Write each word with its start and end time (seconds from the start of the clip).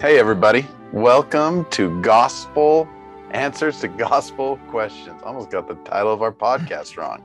Hey, 0.00 0.20
everybody. 0.20 0.64
Welcome 0.92 1.64
to 1.70 2.00
Gospel 2.02 2.88
Answers 3.32 3.80
to 3.80 3.88
Gospel 3.88 4.56
Questions. 4.68 5.20
Almost 5.24 5.50
got 5.50 5.66
the 5.66 5.74
title 5.74 6.12
of 6.12 6.22
our 6.22 6.30
podcast 6.30 6.96
wrong. 6.96 7.20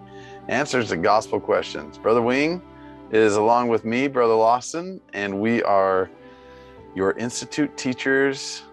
Answers 0.47 0.89
to 0.89 0.97
Gospel 0.97 1.39
Questions. 1.39 1.99
Brother 1.99 2.23
Wing 2.23 2.63
is 3.11 3.35
along 3.35 3.67
with 3.67 3.85
me, 3.85 4.07
Brother 4.07 4.33
Lawson, 4.33 4.99
and 5.13 5.39
we 5.39 5.61
are 5.61 6.09
your 6.95 7.11
Institute 7.11 7.77
teachers 7.77 8.63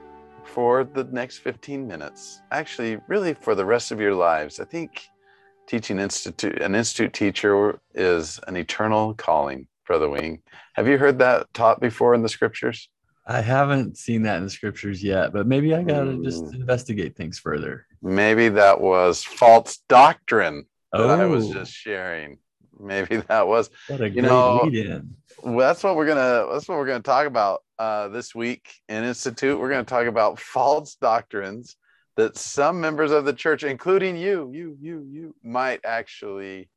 for 0.45 0.85
the 0.85 1.05
next 1.05 1.41
15 1.41 1.87
minutes. 1.87 2.41
Actually, 2.53 2.97
really 3.07 3.35
for 3.35 3.55
the 3.55 3.67
rest 3.67 3.93
of 3.93 4.01
your 4.01 4.15
lives. 4.15 4.61
I 4.61 4.65
think 4.65 5.09
teaching 5.67 5.99
institute 5.99 6.63
an 6.63 6.75
institute 6.75 7.13
teacher 7.13 7.79
is 7.95 8.41
an 8.49 8.57
eternal 8.57 9.13
calling, 9.13 9.67
Brother 9.87 10.09
Wing. 10.09 10.41
Have 10.73 10.89
you 10.89 10.97
heard 10.97 11.19
that 11.19 11.53
taught 11.53 11.81
before 11.81 12.15
in 12.15 12.23
the 12.23 12.31
scriptures? 12.31 12.89
I 13.31 13.43
haven't 13.43 13.97
seen 13.97 14.23
that 14.23 14.39
in 14.39 14.45
the 14.45 14.51
scriptures 14.51 15.05
yet, 15.05 15.33
but 15.33 15.47
maybe 15.47 15.73
I 15.73 15.85
got 15.85 16.03
to 16.03 16.21
just 16.21 16.53
investigate 16.53 17.15
things 17.15 17.39
further. 17.39 17.87
Maybe 18.03 18.49
that 18.49 18.81
was 18.81 19.23
false 19.23 19.79
doctrine 19.89 20.65
that 20.93 21.09
I 21.09 21.27
was 21.27 21.49
Oh. 21.49 21.53
just 21.53 21.73
sharing. 21.73 22.39
Maybe 22.77 23.19
that 23.29 23.47
was. 23.47 23.71
What 23.87 24.01
a 24.01 24.09
You 24.09 24.23
great 24.23 24.25
know, 24.25 24.63
lead 24.65 24.85
in. 24.85 25.15
Well, 25.45 25.69
that's 25.69 25.85
what 25.85 25.95
we're 25.95 26.09
gonna. 26.09 26.49
That's 26.53 26.67
what 26.69 26.77
we're 26.79 26.89
gonna 26.89 27.01
talk 27.03 27.29
about 27.29 27.63
uh, 27.79 28.09
this 28.09 28.35
week 28.35 28.69
in 28.89 29.05
Institute. 29.05 29.61
We're 29.61 29.71
gonna 29.71 29.85
talk 29.85 30.07
about 30.07 30.41
false 30.41 30.97
doctrines 30.97 31.77
that 32.17 32.37
some 32.37 32.81
members 32.81 33.13
of 33.13 33.25
the 33.25 33.33
church, 33.33 33.63
including 33.63 34.17
you, 34.17 34.51
you, 34.53 34.77
you, 34.81 35.07
you, 35.09 35.35
might 35.45 35.81
actually 35.85 36.69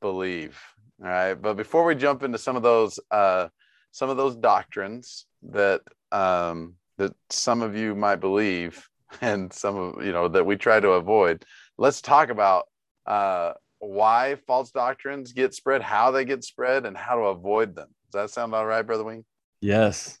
believe. 0.00 0.58
All 1.02 1.08
right, 1.08 1.34
but 1.34 1.54
before 1.54 1.84
we 1.84 1.94
jump 1.96 2.22
into 2.22 2.38
some 2.38 2.56
of 2.56 2.62
those, 2.62 2.98
uh, 3.10 3.48
some 3.90 4.08
of 4.08 4.16
those 4.16 4.36
doctrines 4.36 5.25
that 5.42 5.82
um, 6.12 6.74
that 6.98 7.12
some 7.30 7.62
of 7.62 7.76
you 7.76 7.94
might 7.94 8.16
believe, 8.16 8.88
and 9.20 9.52
some 9.52 9.76
of 9.76 10.04
you 10.04 10.12
know 10.12 10.28
that 10.28 10.46
we 10.46 10.56
try 10.56 10.80
to 10.80 10.90
avoid, 10.90 11.44
let's 11.78 12.00
talk 12.00 12.30
about 12.30 12.66
uh, 13.06 13.52
why 13.78 14.36
false 14.46 14.70
doctrines 14.70 15.32
get 15.32 15.54
spread, 15.54 15.82
how 15.82 16.10
they 16.10 16.24
get 16.24 16.44
spread, 16.44 16.86
and 16.86 16.96
how 16.96 17.16
to 17.16 17.22
avoid 17.22 17.74
them. 17.74 17.88
Does 18.10 18.22
that 18.22 18.30
sound 18.30 18.54
all 18.54 18.66
right, 18.66 18.82
Brother 18.82 19.04
Wing? 19.04 19.24
Yes. 19.60 20.18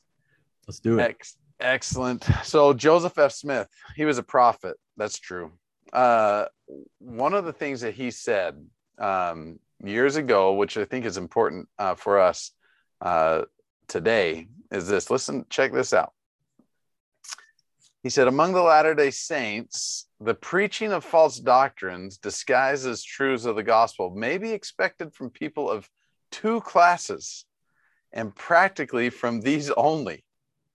Let's 0.66 0.80
do 0.80 0.98
it. 0.98 1.02
Ex- 1.02 1.36
excellent. 1.60 2.24
So 2.42 2.72
Joseph 2.72 3.18
F. 3.18 3.32
Smith, 3.32 3.68
he 3.94 4.04
was 4.04 4.18
a 4.18 4.22
prophet. 4.22 4.76
That's 4.96 5.18
true. 5.18 5.52
Uh, 5.92 6.46
one 6.98 7.34
of 7.34 7.44
the 7.44 7.52
things 7.52 7.80
that 7.82 7.94
he 7.94 8.10
said 8.10 8.66
um, 8.98 9.58
years 9.82 10.16
ago, 10.16 10.54
which 10.54 10.76
I 10.76 10.84
think 10.84 11.04
is 11.04 11.16
important 11.16 11.68
uh, 11.78 11.94
for 11.94 12.18
us 12.18 12.50
uh, 13.00 13.42
today, 13.88 14.48
is 14.70 14.88
this. 14.88 15.10
Listen, 15.10 15.44
check 15.50 15.72
this 15.72 15.92
out. 15.92 16.12
He 18.02 18.10
said, 18.10 18.28
Among 18.28 18.52
the 18.52 18.62
Latter 18.62 18.94
day 18.94 19.10
Saints, 19.10 20.06
the 20.20 20.34
preaching 20.34 20.92
of 20.92 21.04
false 21.04 21.38
doctrines 21.38 22.18
disguised 22.18 22.86
as 22.86 23.02
truths 23.02 23.44
of 23.44 23.56
the 23.56 23.62
gospel 23.62 24.10
may 24.10 24.38
be 24.38 24.52
expected 24.52 25.12
from 25.12 25.30
people 25.30 25.70
of 25.70 25.88
two 26.30 26.60
classes 26.60 27.44
and 28.12 28.34
practically 28.34 29.10
from 29.10 29.40
these 29.40 29.70
only. 29.70 30.24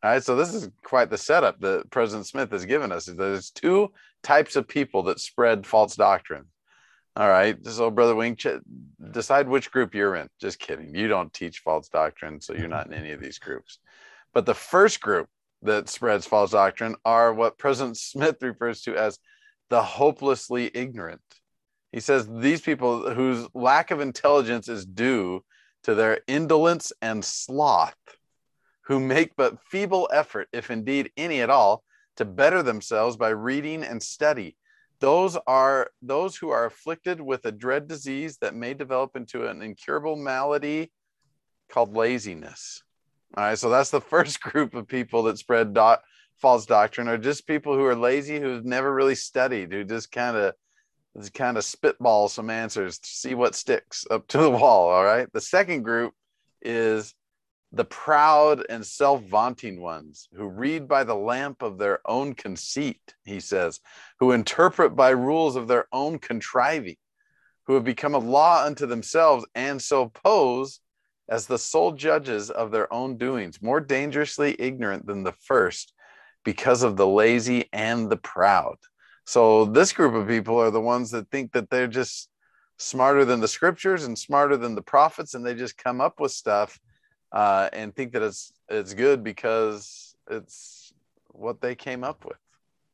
All 0.03 0.11
right, 0.11 0.23
so 0.23 0.35
this 0.35 0.53
is 0.53 0.69
quite 0.83 1.09
the 1.09 1.17
setup 1.17 1.59
that 1.61 1.89
President 1.89 2.27
Smith 2.27 2.51
has 2.51 2.65
given 2.65 2.91
us. 2.91 3.05
There's 3.05 3.51
two 3.51 3.91
types 4.23 4.55
of 4.55 4.67
people 4.67 5.03
that 5.03 5.19
spread 5.19 5.65
false 5.65 5.95
doctrine. 5.95 6.45
All 7.15 7.29
right, 7.29 7.57
so 7.65 7.89
Brother 7.91 8.15
Wing, 8.15 8.35
decide 9.13 9.47
which 9.47 9.71
group 9.71 9.93
you're 9.93 10.15
in. 10.15 10.27
Just 10.39 10.59
kidding. 10.59 10.95
You 10.95 11.07
don't 11.07 11.33
teach 11.33 11.59
false 11.59 11.89
doctrine, 11.89 12.41
so 12.41 12.53
you're 12.53 12.67
not 12.67 12.87
in 12.87 12.93
any 12.93 13.11
of 13.11 13.21
these 13.21 13.39
groups. 13.39 13.79
But 14.33 14.45
the 14.45 14.53
first 14.53 15.01
group 15.01 15.27
that 15.61 15.89
spreads 15.89 16.25
false 16.25 16.51
doctrine 16.51 16.95
are 17.05 17.33
what 17.33 17.57
President 17.57 17.97
Smith 17.97 18.37
refers 18.41 18.81
to 18.81 18.95
as 18.95 19.19
the 19.69 19.81
hopelessly 19.81 20.71
ignorant. 20.73 21.21
He 21.91 21.99
says 21.99 22.27
these 22.27 22.61
people 22.61 23.13
whose 23.13 23.47
lack 23.53 23.91
of 23.91 23.99
intelligence 23.99 24.67
is 24.69 24.85
due 24.85 25.43
to 25.83 25.95
their 25.95 26.21
indolence 26.27 26.93
and 27.01 27.23
sloth, 27.23 27.95
who 28.83 28.99
make 28.99 29.35
but 29.35 29.61
feeble 29.63 30.09
effort, 30.11 30.47
if 30.53 30.71
indeed 30.71 31.11
any 31.17 31.41
at 31.41 31.49
all, 31.49 31.83
to 32.17 32.25
better 32.25 32.63
themselves 32.63 33.17
by 33.17 33.29
reading 33.29 33.83
and 33.83 34.01
study. 34.01 34.55
Those 35.01 35.35
are 35.47 35.89
those 36.01 36.37
who 36.37 36.49
are 36.49 36.65
afflicted 36.65 37.19
with 37.19 37.45
a 37.45 37.51
dread 37.51 37.87
disease 37.87 38.37
that 38.37 38.55
may 38.55 38.73
develop 38.73 39.15
into 39.15 39.47
an 39.47 39.61
incurable 39.61 40.15
malady 40.15 40.91
called 41.69 41.95
laziness. 41.95 42.83
All 43.35 43.43
right, 43.43 43.57
so 43.57 43.69
that's 43.69 43.89
the 43.89 44.01
first 44.13 44.41
group 44.41 44.75
of 44.75 44.87
people 44.87 45.23
that 45.23 45.39
spread 45.39 45.75
false 46.37 46.65
doctrine, 46.65 47.07
are 47.07 47.17
just 47.17 47.47
people 47.47 47.75
who 47.75 47.85
are 47.85 47.95
lazy, 47.95 48.39
who've 48.39 48.65
never 48.65 48.93
really 48.93 49.15
studied, 49.15 49.71
who 49.71 49.83
just 49.83 50.11
kind 50.11 50.37
of 50.37 50.53
just 51.17 51.33
kind 51.33 51.57
of 51.57 51.63
spitball 51.63 52.29
some 52.29 52.49
answers 52.49 52.97
to 52.99 53.09
see 53.09 53.35
what 53.35 53.53
sticks 53.53 54.05
up 54.09 54.27
to 54.27 54.37
the 54.37 54.49
wall. 54.49 54.89
All 54.89 55.03
right. 55.03 55.27
The 55.33 55.41
second 55.41 55.83
group 55.83 56.13
is 56.61 57.13
the 57.71 57.85
proud 57.85 58.65
and 58.69 58.85
self 58.85 59.23
vaunting 59.23 59.79
ones 59.79 60.27
who 60.33 60.47
read 60.47 60.87
by 60.87 61.03
the 61.03 61.15
lamp 61.15 61.61
of 61.61 61.77
their 61.77 61.99
own 62.05 62.33
conceit, 62.33 63.15
he 63.23 63.39
says, 63.39 63.79
who 64.19 64.31
interpret 64.31 64.95
by 64.95 65.09
rules 65.09 65.55
of 65.55 65.67
their 65.67 65.87
own 65.91 66.19
contriving, 66.19 66.97
who 67.67 67.75
have 67.75 67.83
become 67.83 68.13
a 68.13 68.19
law 68.19 68.65
unto 68.65 68.85
themselves 68.85 69.45
and 69.55 69.81
so 69.81 70.09
pose 70.09 70.81
as 71.29 71.47
the 71.47 71.57
sole 71.57 71.93
judges 71.93 72.49
of 72.49 72.71
their 72.71 72.91
own 72.93 73.17
doings, 73.17 73.61
more 73.61 73.79
dangerously 73.79 74.55
ignorant 74.59 75.05
than 75.05 75.23
the 75.23 75.31
first 75.31 75.93
because 76.43 76.83
of 76.83 76.97
the 76.97 77.07
lazy 77.07 77.69
and 77.71 78.09
the 78.09 78.17
proud. 78.17 78.75
So 79.25 79.63
this 79.63 79.93
group 79.93 80.13
of 80.13 80.27
people 80.27 80.59
are 80.59 80.71
the 80.71 80.81
ones 80.81 81.11
that 81.11 81.29
think 81.29 81.53
that 81.53 81.69
they're 81.69 81.87
just 81.87 82.27
smarter 82.77 83.23
than 83.23 83.39
the 83.39 83.47
scriptures 83.47 84.03
and 84.03 84.17
smarter 84.17 84.57
than 84.57 84.75
the 84.75 84.81
prophets, 84.81 85.35
and 85.35 85.45
they 85.45 85.53
just 85.53 85.77
come 85.77 86.01
up 86.01 86.19
with 86.19 86.31
stuff 86.31 86.77
uh, 87.31 87.69
and 87.73 87.95
think 87.95 88.13
that 88.13 88.21
it's 88.21 88.51
it's 88.69 88.93
good 88.93 89.23
because 89.23 90.15
it's 90.29 90.93
what 91.29 91.61
they 91.61 91.75
came 91.75 92.03
up 92.03 92.25
with. 92.25 92.37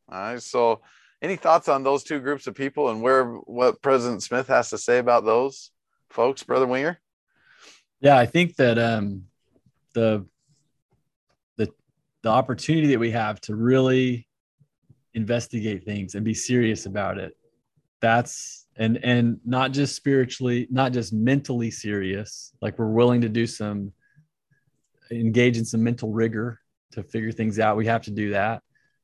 All 0.10 0.20
right. 0.20 0.42
So, 0.42 0.82
any 1.22 1.36
thoughts 1.36 1.68
on 1.68 1.84
those 1.84 2.04
two 2.04 2.20
groups 2.20 2.48
of 2.48 2.56
people 2.56 2.90
and 2.90 3.02
where 3.02 3.26
what 3.26 3.82
President 3.82 4.24
Smith 4.24 4.48
has 4.48 4.70
to 4.70 4.78
say 4.78 5.00
about 5.00 5.26
those 5.26 5.72
folks, 6.10 6.44
Brother 6.44 6.68
Winger? 6.68 7.00
Yeah, 8.00 8.18
I 8.18 8.26
think 8.26 8.56
that 8.58 8.78
um 8.78 9.24
the 9.94 10.26
the 11.58 11.70
the 12.22 12.30
opportunity 12.30 12.88
that 12.88 13.00
we 13.00 13.12
have 13.12 13.42
to 13.42 13.56
really 13.56 14.28
investigate 15.14 15.84
things 15.84 16.14
and 16.14 16.24
be 16.24 16.34
serious 16.34 16.86
about 16.86 17.18
it. 17.18 17.36
That's 18.00 18.68
and 18.78 19.04
and 19.04 19.40
not 19.44 19.72
just 19.72 19.96
spiritually, 19.96 20.68
not 20.70 20.94
just 20.94 21.12
mentally 21.12 21.72
serious, 21.72 22.54
like 22.62 22.78
we're 22.78 22.92
willing 22.92 23.22
to 23.22 23.30
do 23.30 23.48
some 23.48 23.92
engage 25.12 25.58
in 25.58 25.66
some 25.66 25.84
mental 25.84 26.12
rigor 26.12 26.60
to 26.92 27.04
figure 27.04 27.32
things 27.32 27.60
out. 27.60 27.78
We 27.78 27.86
have 27.88 28.04
to 28.04 28.12
do 28.12 28.32
that. 28.32 28.64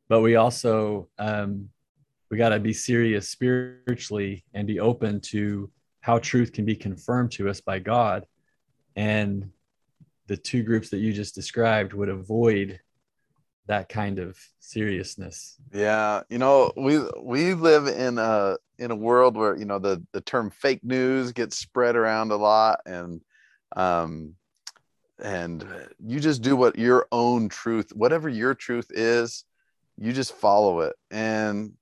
But 0.10 0.22
we 0.22 0.36
also 0.36 1.10
um 1.18 1.70
we 2.30 2.38
got 2.38 2.50
to 2.50 2.60
be 2.60 2.74
serious 2.74 3.30
spiritually 3.30 4.44
and 4.54 4.66
be 4.68 4.80
open 4.80 5.22
to 5.22 5.70
how 6.02 6.20
truth 6.20 6.52
can 6.52 6.66
be 6.66 6.76
confirmed 6.76 7.32
to 7.34 7.48
us 7.50 7.62
by 7.62 7.80
God 7.80 8.26
and 8.96 9.50
the 10.28 10.38
two 10.38 10.64
groups 10.64 10.90
that 10.90 10.98
you 10.98 11.14
just 11.14 11.36
described 11.36 11.94
would 11.94 12.10
avoid 12.10 12.80
that 13.68 13.88
kind 13.88 14.20
of 14.20 14.38
seriousness 14.60 15.58
Yeah, 15.72 16.22
you 16.30 16.38
know, 16.38 16.72
we 16.78 17.00
we 17.22 17.54
live 17.54 17.88
in 17.88 18.18
a 18.18 18.58
in 18.78 18.92
a 18.92 18.96
world 18.96 19.38
where 19.38 19.58
you 19.58 19.66
know 19.66 19.80
the 19.80 20.04
the 20.12 20.22
term 20.22 20.52
fake 20.52 20.84
news 20.84 21.32
gets 21.32 21.58
spread 21.58 21.96
around 21.96 22.32
a 22.32 22.36
lot, 22.36 22.82
and 22.86 23.22
um, 23.76 24.36
and 25.20 25.66
you 26.00 26.20
just 26.20 26.42
do 26.42 26.56
what 26.56 26.78
your 26.78 27.08
own 27.12 27.50
truth, 27.50 27.92
whatever 27.94 28.30
your 28.30 28.54
truth 28.54 28.88
is, 28.90 29.44
you 29.98 30.12
just 30.14 30.34
follow 30.34 30.82
it, 30.82 30.96
and 31.12 31.74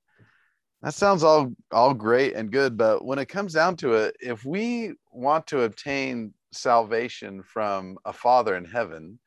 that 0.81 0.93
sounds 0.93 1.23
all 1.23 1.53
all 1.71 1.93
great 1.93 2.35
and 2.35 2.51
good, 2.51 2.77
but 2.77 3.05
when 3.05 3.19
it 3.19 3.27
comes 3.27 3.53
down 3.53 3.77
to 3.77 3.93
it, 3.93 4.15
if 4.19 4.43
we 4.43 4.93
want 5.11 5.47
to 5.47 5.61
obtain 5.61 6.33
salvation 6.51 7.43
from 7.43 7.97
a 8.03 8.11
Father 8.11 8.55
in 8.55 8.65
heaven, 8.65 9.19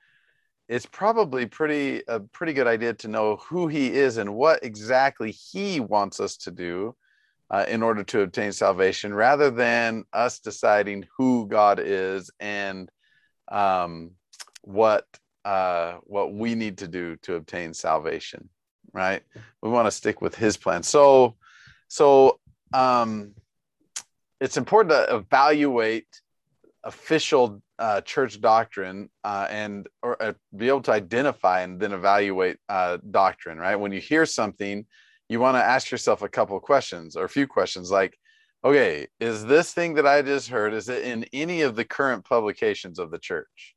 it's 0.69 0.87
probably 0.87 1.47
pretty 1.47 2.03
a 2.09 2.21
pretty 2.21 2.53
good 2.53 2.67
idea 2.67 2.95
to 2.95 3.09
know 3.09 3.37
who 3.37 3.69
he 3.69 3.93
is 3.93 4.17
and 4.17 4.35
what 4.35 4.65
exactly 4.65 5.31
he 5.31 5.81
wants 5.81 6.21
us 6.21 6.37
to 6.39 6.51
do 6.51 6.95
uh, 7.51 7.65
in 7.69 7.83
order 7.83 8.03
to 8.03 8.23
obtain 8.23 8.53
salvation 8.53 9.13
rather 9.13 9.51
than 9.51 10.05
us 10.13 10.39
deciding 10.41 11.05
who 11.17 11.47
god 11.47 11.79
is 11.79 12.31
and 12.41 12.91
um, 13.49 14.13
what 14.63 15.07
uh, 15.45 15.99
what 16.05 16.33
we 16.33 16.55
need 16.55 16.79
to 16.79 16.89
do 16.89 17.17
to 17.17 17.35
obtain 17.35 17.75
salvation 17.75 18.49
right? 18.95 19.23
We 19.61 19.69
want 19.69 19.87
to 19.87 19.91
stick 19.91 20.23
with 20.23 20.35
his 20.35 20.57
plan. 20.57 20.83
So 20.83 21.37
so 21.89 22.39
um, 22.73 23.35
it's 24.41 24.57
important 24.57 24.91
to 24.93 25.17
evaluate 25.17 26.07
official 26.83 27.63
uh, 27.79 28.01
church 28.03 28.41
doctrine 28.41 29.11
uh, 29.25 29.47
and 29.51 29.89
or 30.03 30.23
uh, 30.23 30.33
be 30.57 30.69
able 30.69 30.83
to 30.83 30.93
identify 30.93 31.63
and 31.63 31.81
then 31.81 31.93
evaluate 31.93 32.57
uh, 32.69 32.99
doctrine 33.11 33.59
right? 33.59 33.77
When 33.77 33.93
you 33.93 34.01
hear 34.01 34.25
something 34.25 34.87
you 35.29 35.41
want 35.41 35.57
to 35.57 35.65
ask 35.65 35.91
yourself 35.91 36.23
a 36.23 36.29
couple 36.29 36.59
questions 36.61 37.17
or 37.17 37.25
a 37.25 37.29
few 37.29 37.47
questions 37.47 37.91
like 37.91 38.17
okay 38.65 39.07
is 39.21 39.45
this 39.45 39.73
thing 39.73 39.95
that 39.95 40.07
i 40.07 40.23
just 40.23 40.49
heard 40.49 40.73
is 40.73 40.89
it 40.89 41.05
in 41.05 41.25
any 41.33 41.63
of 41.63 41.77
the 41.77 41.85
current 41.85 42.25
publications 42.25 42.99
of 42.99 43.11
the 43.11 43.19
church 43.19 43.75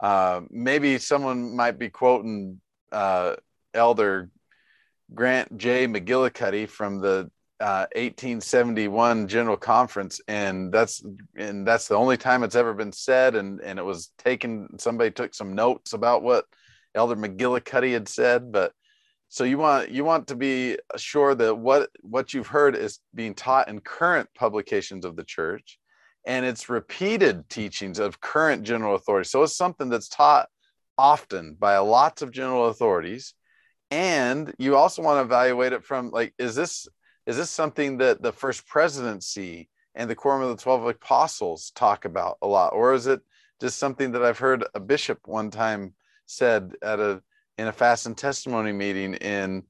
uh, 0.00 0.40
maybe 0.50 0.96
someone 0.98 1.56
might 1.56 1.78
be 1.78 1.88
quoting 1.88 2.60
uh, 2.92 3.34
elder 3.74 4.30
grant 5.14 5.56
j 5.56 5.86
mcgillicuddy 5.86 6.68
from 6.68 7.00
the 7.00 7.30
uh, 7.60 7.86
1871 7.96 9.26
General 9.26 9.56
Conference, 9.56 10.20
and 10.28 10.72
that's 10.72 11.02
and 11.36 11.66
that's 11.66 11.88
the 11.88 11.96
only 11.96 12.16
time 12.16 12.44
it's 12.44 12.54
ever 12.54 12.72
been 12.72 12.92
said. 12.92 13.34
And 13.34 13.60
and 13.60 13.78
it 13.78 13.84
was 13.84 14.12
taken. 14.18 14.78
Somebody 14.78 15.10
took 15.10 15.34
some 15.34 15.54
notes 15.54 15.92
about 15.92 16.22
what 16.22 16.44
Elder 16.94 17.16
McGillicuddy 17.16 17.92
had 17.92 18.08
said, 18.08 18.52
but 18.52 18.72
so 19.28 19.44
you 19.44 19.58
want 19.58 19.90
you 19.90 20.04
want 20.04 20.28
to 20.28 20.36
be 20.36 20.78
sure 20.96 21.34
that 21.34 21.54
what 21.54 21.90
what 22.02 22.32
you've 22.34 22.46
heard 22.46 22.74
is 22.74 23.00
being 23.14 23.34
taught 23.34 23.68
in 23.68 23.80
current 23.80 24.28
publications 24.34 25.04
of 25.04 25.16
the 25.16 25.24
church, 25.24 25.78
and 26.26 26.46
it's 26.46 26.68
repeated 26.68 27.48
teachings 27.48 27.98
of 27.98 28.20
current 28.20 28.62
general 28.62 28.94
authorities. 28.94 29.30
So 29.30 29.42
it's 29.42 29.56
something 29.56 29.88
that's 29.88 30.08
taught 30.08 30.48
often 30.96 31.56
by 31.58 31.78
lots 31.78 32.22
of 32.22 32.32
general 32.32 32.66
authorities 32.66 33.34
and 33.90 34.52
you 34.58 34.76
also 34.76 35.00
want 35.02 35.18
to 35.18 35.22
evaluate 35.22 35.72
it 35.72 35.84
from 35.84 36.10
like 36.10 36.34
is 36.38 36.54
this 36.54 36.88
is 37.26 37.36
this 37.36 37.50
something 37.50 37.98
that 37.98 38.20
the 38.22 38.32
first 38.32 38.66
presidency 38.66 39.68
and 39.94 40.08
the 40.10 40.14
quorum 40.14 40.42
of 40.42 40.50
the 40.50 40.62
12 40.62 40.86
apostles 40.86 41.72
talk 41.74 42.04
about 42.04 42.36
a 42.42 42.46
lot 42.46 42.72
or 42.72 42.94
is 42.94 43.06
it 43.06 43.20
just 43.60 43.78
something 43.78 44.12
that 44.12 44.22
i've 44.22 44.38
heard 44.38 44.64
a 44.74 44.80
bishop 44.80 45.18
one 45.24 45.50
time 45.50 45.94
said 46.26 46.72
at 46.82 47.00
a 47.00 47.22
in 47.58 47.66
a 47.66 47.72
fast 47.72 48.06
and 48.06 48.16
testimony 48.16 48.72
meeting 48.72 49.14
in 49.14 49.64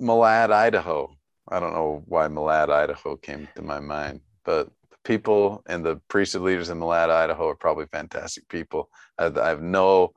malad 0.00 0.50
idaho. 0.50 1.14
I 1.48 1.60
don't 1.60 1.72
know 1.72 2.02
why 2.06 2.28
malad 2.28 2.70
idaho 2.70 3.16
came 3.16 3.48
to 3.56 3.62
my 3.62 3.80
mind 3.80 4.20
but 4.44 4.68
the 4.90 4.96
people 5.04 5.62
and 5.66 5.84
the 5.84 5.96
priesthood 6.08 6.42
leaders 6.42 6.68
in 6.68 6.78
malad 6.78 7.10
idaho 7.10 7.48
are 7.48 7.56
probably 7.56 7.86
fantastic 7.86 8.48
people. 8.48 8.90
I, 9.18 9.26
I 9.26 9.48
have 9.48 9.62
no 9.62 10.12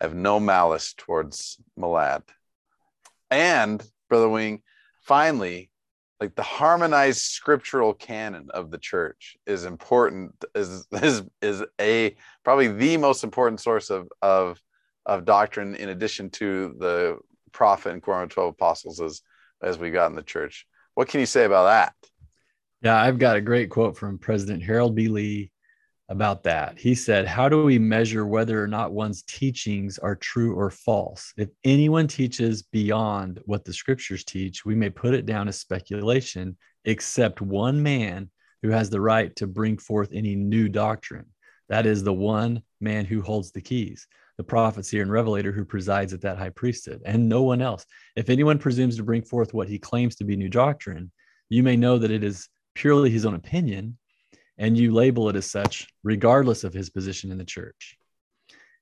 i 0.00 0.04
have 0.04 0.14
no 0.14 0.38
malice 0.40 0.94
towards 0.96 1.58
malad. 1.78 2.22
And 3.30 3.82
brother 4.08 4.28
wing 4.28 4.62
finally 5.02 5.70
like 6.20 6.34
the 6.34 6.42
harmonized 6.42 7.20
scriptural 7.20 7.92
canon 7.92 8.48
of 8.52 8.70
the 8.70 8.78
church 8.78 9.36
is 9.46 9.64
important 9.64 10.32
is 10.54 10.86
is 10.92 11.22
is 11.42 11.64
a 11.80 12.16
probably 12.44 12.68
the 12.68 12.96
most 12.96 13.24
important 13.24 13.60
source 13.60 13.90
of 13.90 14.08
of 14.22 14.60
of 15.06 15.24
doctrine 15.24 15.74
in 15.76 15.88
addition 15.88 16.28
to 16.30 16.74
the 16.78 17.16
prophet 17.52 17.92
and 17.92 18.02
quorum 18.02 18.24
of 18.24 18.30
12 18.30 18.50
apostles 18.50 19.00
as 19.00 19.22
as 19.62 19.78
we 19.78 19.90
got 19.90 20.10
in 20.10 20.16
the 20.16 20.22
church 20.22 20.66
what 20.94 21.08
can 21.08 21.20
you 21.20 21.26
say 21.26 21.44
about 21.44 21.64
that 21.64 21.94
yeah 22.82 23.00
i've 23.00 23.18
got 23.18 23.36
a 23.36 23.40
great 23.40 23.70
quote 23.70 23.96
from 23.96 24.18
president 24.18 24.62
harold 24.62 24.94
b 24.94 25.08
lee 25.08 25.50
about 26.08 26.44
that. 26.44 26.78
He 26.78 26.94
said, 26.94 27.26
How 27.26 27.48
do 27.48 27.64
we 27.64 27.78
measure 27.78 28.26
whether 28.26 28.62
or 28.62 28.68
not 28.68 28.92
one's 28.92 29.22
teachings 29.22 29.98
are 29.98 30.14
true 30.14 30.54
or 30.54 30.70
false? 30.70 31.32
If 31.36 31.48
anyone 31.64 32.06
teaches 32.06 32.62
beyond 32.62 33.40
what 33.44 33.64
the 33.64 33.72
scriptures 33.72 34.24
teach, 34.24 34.64
we 34.64 34.74
may 34.74 34.90
put 34.90 35.14
it 35.14 35.26
down 35.26 35.48
as 35.48 35.58
speculation, 35.58 36.56
except 36.84 37.40
one 37.40 37.82
man 37.82 38.30
who 38.62 38.70
has 38.70 38.88
the 38.88 39.00
right 39.00 39.34
to 39.36 39.46
bring 39.46 39.78
forth 39.78 40.10
any 40.12 40.36
new 40.36 40.68
doctrine. 40.68 41.26
That 41.68 41.86
is 41.86 42.04
the 42.04 42.14
one 42.14 42.62
man 42.80 43.04
who 43.04 43.20
holds 43.20 43.50
the 43.50 43.60
keys, 43.60 44.06
the 44.36 44.44
prophet, 44.44 44.84
seer, 44.84 45.02
and 45.02 45.10
revelator 45.10 45.52
who 45.52 45.64
presides 45.64 46.12
at 46.12 46.20
that 46.22 46.38
high 46.38 46.50
priesthood, 46.50 47.02
and 47.04 47.28
no 47.28 47.42
one 47.42 47.62
else. 47.62 47.86
If 48.16 48.28
anyone 48.28 48.58
presumes 48.58 48.96
to 48.96 49.02
bring 49.02 49.22
forth 49.22 49.54
what 49.54 49.68
he 49.68 49.78
claims 49.78 50.16
to 50.16 50.24
be 50.24 50.36
new 50.36 50.48
doctrine, 50.48 51.10
you 51.48 51.62
may 51.62 51.76
know 51.76 51.98
that 51.98 52.10
it 52.10 52.22
is 52.22 52.48
purely 52.74 53.10
his 53.10 53.24
own 53.24 53.34
opinion 53.34 53.96
and 54.58 54.76
you 54.76 54.92
label 54.92 55.28
it 55.28 55.36
as 55.36 55.50
such, 55.50 55.88
regardless 56.02 56.64
of 56.64 56.72
his 56.72 56.90
position 56.90 57.30
in 57.30 57.38
the 57.38 57.44
church. 57.44 57.96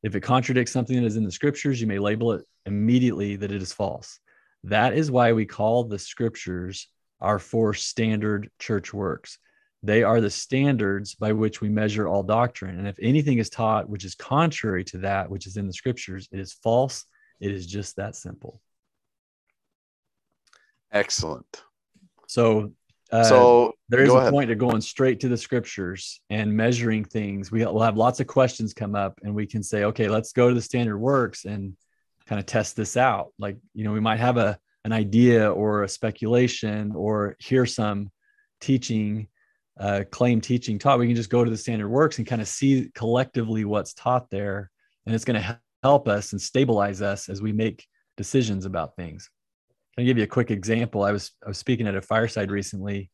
If 0.03 0.15
it 0.15 0.21
contradicts 0.21 0.73
something 0.73 0.97
that 0.97 1.07
is 1.07 1.17
in 1.17 1.25
the 1.25 1.33
scriptures, 1.33 1.81
you 1.81 1.87
may 1.87 1.99
label 1.99 2.33
it 2.33 2.45
immediately 2.67 3.37
that 3.37 3.51
it 3.51 3.63
is 3.63 3.73
false. 3.73 4.21
That 4.65 4.95
is 4.95 5.11
why 5.11 5.33
we 5.33 5.47
call 5.47 5.85
the 5.85 5.99
scriptures 5.99 6.89
our 7.21 7.39
four 7.39 7.75
standard 7.75 8.51
church 8.59 8.93
works. 8.93 9.39
They 9.85 10.03
are 10.03 10.21
the 10.21 10.31
standards 10.31 11.15
by 11.15 11.33
which 11.33 11.61
we 11.61 11.69
measure 11.69 12.09
all 12.09 12.23
doctrine. 12.23 12.79
And 12.79 12.89
if 12.89 12.97
anything 13.01 13.39
is 13.39 13.51
taught 13.51 13.89
which 13.89 14.05
is 14.05 14.15
contrary 14.15 14.83
to 14.85 14.99
that 14.99 15.29
which 15.29 15.47
is 15.47 15.59
in 15.59 15.67
the 15.67 15.75
scriptures, 15.75 16.27
it 16.33 16.41
is 16.41 16.55
false. 16.55 17.05
It 17.39 17.51
is 17.53 17.67
just 17.67 17.97
that 17.97 18.17
simple. 18.17 18.61
Excellent. 20.91 21.63
So 22.29 22.73
uh, 23.13 23.25
so 23.25 23.73
there 23.91 24.01
is 24.01 24.11
a 24.11 24.15
ahead. 24.15 24.33
point 24.33 24.49
to 24.49 24.55
going 24.55 24.81
straight 24.81 25.21
to 25.21 25.29
the 25.29 25.37
scriptures 25.37 26.21
and 26.31 26.57
measuring 26.57 27.05
things. 27.05 27.53
We 27.53 27.65
will 27.65 27.83
have 27.83 27.97
lots 27.97 28.21
of 28.21 28.27
questions 28.27 28.73
come 28.73 28.95
up, 28.95 29.21
and 29.23 29.35
we 29.35 29.47
can 29.47 29.63
say, 29.63 29.85
okay, 29.85 30.09
let's 30.09 30.33
go 30.33 30.49
to 30.49 30.55
the 30.55 30.63
standard 30.63 30.99
works 30.99 31.45
and 31.45 31.77
kind 32.27 32.41
of 32.41 32.47
test 32.47 32.75
this 32.75 32.97
out. 32.97 33.33
Like, 33.39 33.59
you 33.75 33.85
know, 33.85 33.93
we 33.93 34.01
might 34.01 34.19
have 34.19 34.39
a 34.39 34.59
an 34.85 34.93
idea 34.93 35.51
or 35.51 35.83
a 35.83 35.89
speculation 35.89 36.93
or 36.95 37.37
hear 37.39 37.67
some 37.67 38.11
teaching, 38.61 39.29
uh, 39.79 40.05
claim 40.11 40.41
teaching 40.41 40.79
taught. 40.79 40.99
We 40.99 41.07
can 41.07 41.17
just 41.17 41.31
go 41.31 41.45
to 41.45 41.51
the 41.51 41.57
standard 41.57 41.89
works 41.89 42.19
and 42.19 42.27
kind 42.27 42.41
of 42.41 42.49
see 42.49 42.91
collectively 42.95 43.65
what's 43.65 43.95
taught 43.95 44.31
there, 44.31 44.71
and 45.07 45.15
it's 45.15 45.25
going 45.25 45.41
to 45.41 45.61
help 45.83 46.09
us 46.09 46.33
and 46.33 46.41
stabilize 46.41 47.03
us 47.03 47.29
as 47.29 47.43
we 47.43 47.53
make 47.53 47.87
decisions 48.17 48.65
about 48.65 48.97
things. 48.97 49.29
Can 49.95 50.03
I 50.03 50.07
give 50.07 50.19
you 50.19 50.25
a 50.25 50.29
quick 50.29 50.51
example? 50.51 51.03
I 51.03 51.13
was 51.13 51.33
I 51.45 51.49
was 51.49 51.59
speaking 51.59 51.87
at 51.87 51.97
a 51.97 52.03
fireside 52.03 52.51
recently, 52.51 53.11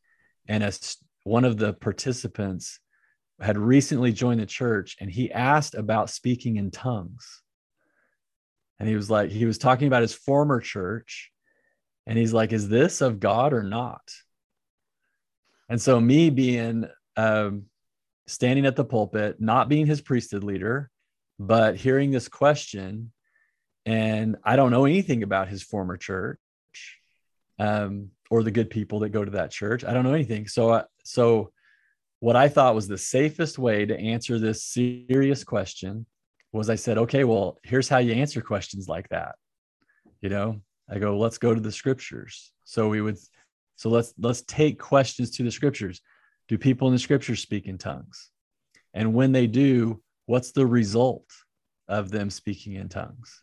and 0.47 0.63
as 0.63 0.97
one 1.23 1.45
of 1.45 1.57
the 1.57 1.73
participants 1.73 2.79
had 3.39 3.57
recently 3.57 4.11
joined 4.11 4.39
the 4.39 4.45
church, 4.45 4.97
and 4.99 5.09
he 5.09 5.31
asked 5.31 5.75
about 5.75 6.09
speaking 6.09 6.57
in 6.57 6.71
tongues. 6.71 7.41
And 8.79 8.87
he 8.89 8.95
was 8.95 9.11
like, 9.11 9.29
he 9.29 9.45
was 9.45 9.59
talking 9.59 9.87
about 9.87 10.01
his 10.01 10.13
former 10.13 10.59
church, 10.59 11.31
and 12.07 12.17
he's 12.17 12.33
like, 12.33 12.51
"Is 12.51 12.67
this 12.67 13.01
of 13.01 13.19
God 13.19 13.53
or 13.53 13.63
not?" 13.63 14.01
And 15.71 15.81
so, 15.81 16.01
me 16.01 16.29
being 16.29 16.85
um, 17.15 17.67
standing 18.27 18.65
at 18.65 18.75
the 18.75 18.83
pulpit, 18.83 19.39
not 19.39 19.69
being 19.69 19.85
his 19.85 20.01
priesthood 20.01 20.43
leader, 20.43 20.91
but 21.39 21.77
hearing 21.77 22.11
this 22.11 22.27
question, 22.27 23.13
and 23.85 24.35
I 24.43 24.57
don't 24.57 24.71
know 24.71 24.83
anything 24.83 25.23
about 25.23 25.47
his 25.47 25.63
former 25.63 25.95
church 25.95 26.39
um, 27.57 28.09
or 28.29 28.43
the 28.43 28.51
good 28.51 28.69
people 28.69 28.99
that 28.99 29.11
go 29.11 29.23
to 29.23 29.31
that 29.31 29.51
church. 29.51 29.85
I 29.85 29.93
don't 29.93 30.03
know 30.03 30.13
anything. 30.13 30.45
So, 30.45 30.71
uh, 30.71 30.83
so 31.05 31.53
what 32.19 32.35
I 32.35 32.49
thought 32.49 32.75
was 32.75 32.89
the 32.89 32.97
safest 32.97 33.57
way 33.57 33.85
to 33.85 33.97
answer 33.97 34.39
this 34.39 34.65
serious 34.65 35.45
question 35.45 36.05
was 36.51 36.69
I 36.69 36.75
said, 36.75 36.97
okay, 36.97 37.23
well, 37.23 37.59
here's 37.63 37.87
how 37.87 37.99
you 37.99 38.11
answer 38.11 38.41
questions 38.41 38.89
like 38.89 39.07
that. 39.07 39.35
You 40.19 40.27
know, 40.27 40.61
I 40.89 40.99
go, 40.99 41.17
let's 41.17 41.37
go 41.37 41.55
to 41.55 41.61
the 41.61 41.71
scriptures. 41.71 42.51
So 42.65 42.89
we 42.89 42.99
would, 42.99 43.17
so 43.81 43.89
let's 43.89 44.13
let's 44.19 44.43
take 44.43 44.77
questions 44.77 45.31
to 45.31 45.43
the 45.43 45.49
scriptures. 45.49 46.01
Do 46.47 46.59
people 46.59 46.87
in 46.87 46.93
the 46.93 46.99
scriptures 46.99 47.39
speak 47.39 47.65
in 47.65 47.79
tongues? 47.79 48.29
And 48.93 49.15
when 49.15 49.31
they 49.31 49.47
do, 49.47 50.03
what's 50.27 50.51
the 50.51 50.67
result 50.67 51.25
of 51.87 52.11
them 52.11 52.29
speaking 52.29 52.73
in 52.73 52.89
tongues? 52.89 53.41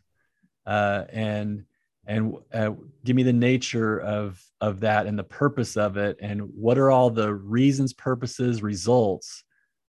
Uh, 0.65 1.03
and 1.11 1.65
and 2.05 2.35
uh, 2.53 2.71
give 3.03 3.17
me 3.17 3.23
the 3.23 3.33
nature 3.33 3.99
of 3.99 4.41
of 4.61 4.79
that 4.79 5.07
and 5.07 5.19
the 5.19 5.25
purpose 5.25 5.75
of 5.75 5.97
it 5.97 6.15
and 6.21 6.41
what 6.55 6.77
are 6.77 6.89
all 6.89 7.09
the 7.09 7.33
reasons 7.33 7.91
purposes 7.91 8.63
results 8.63 9.43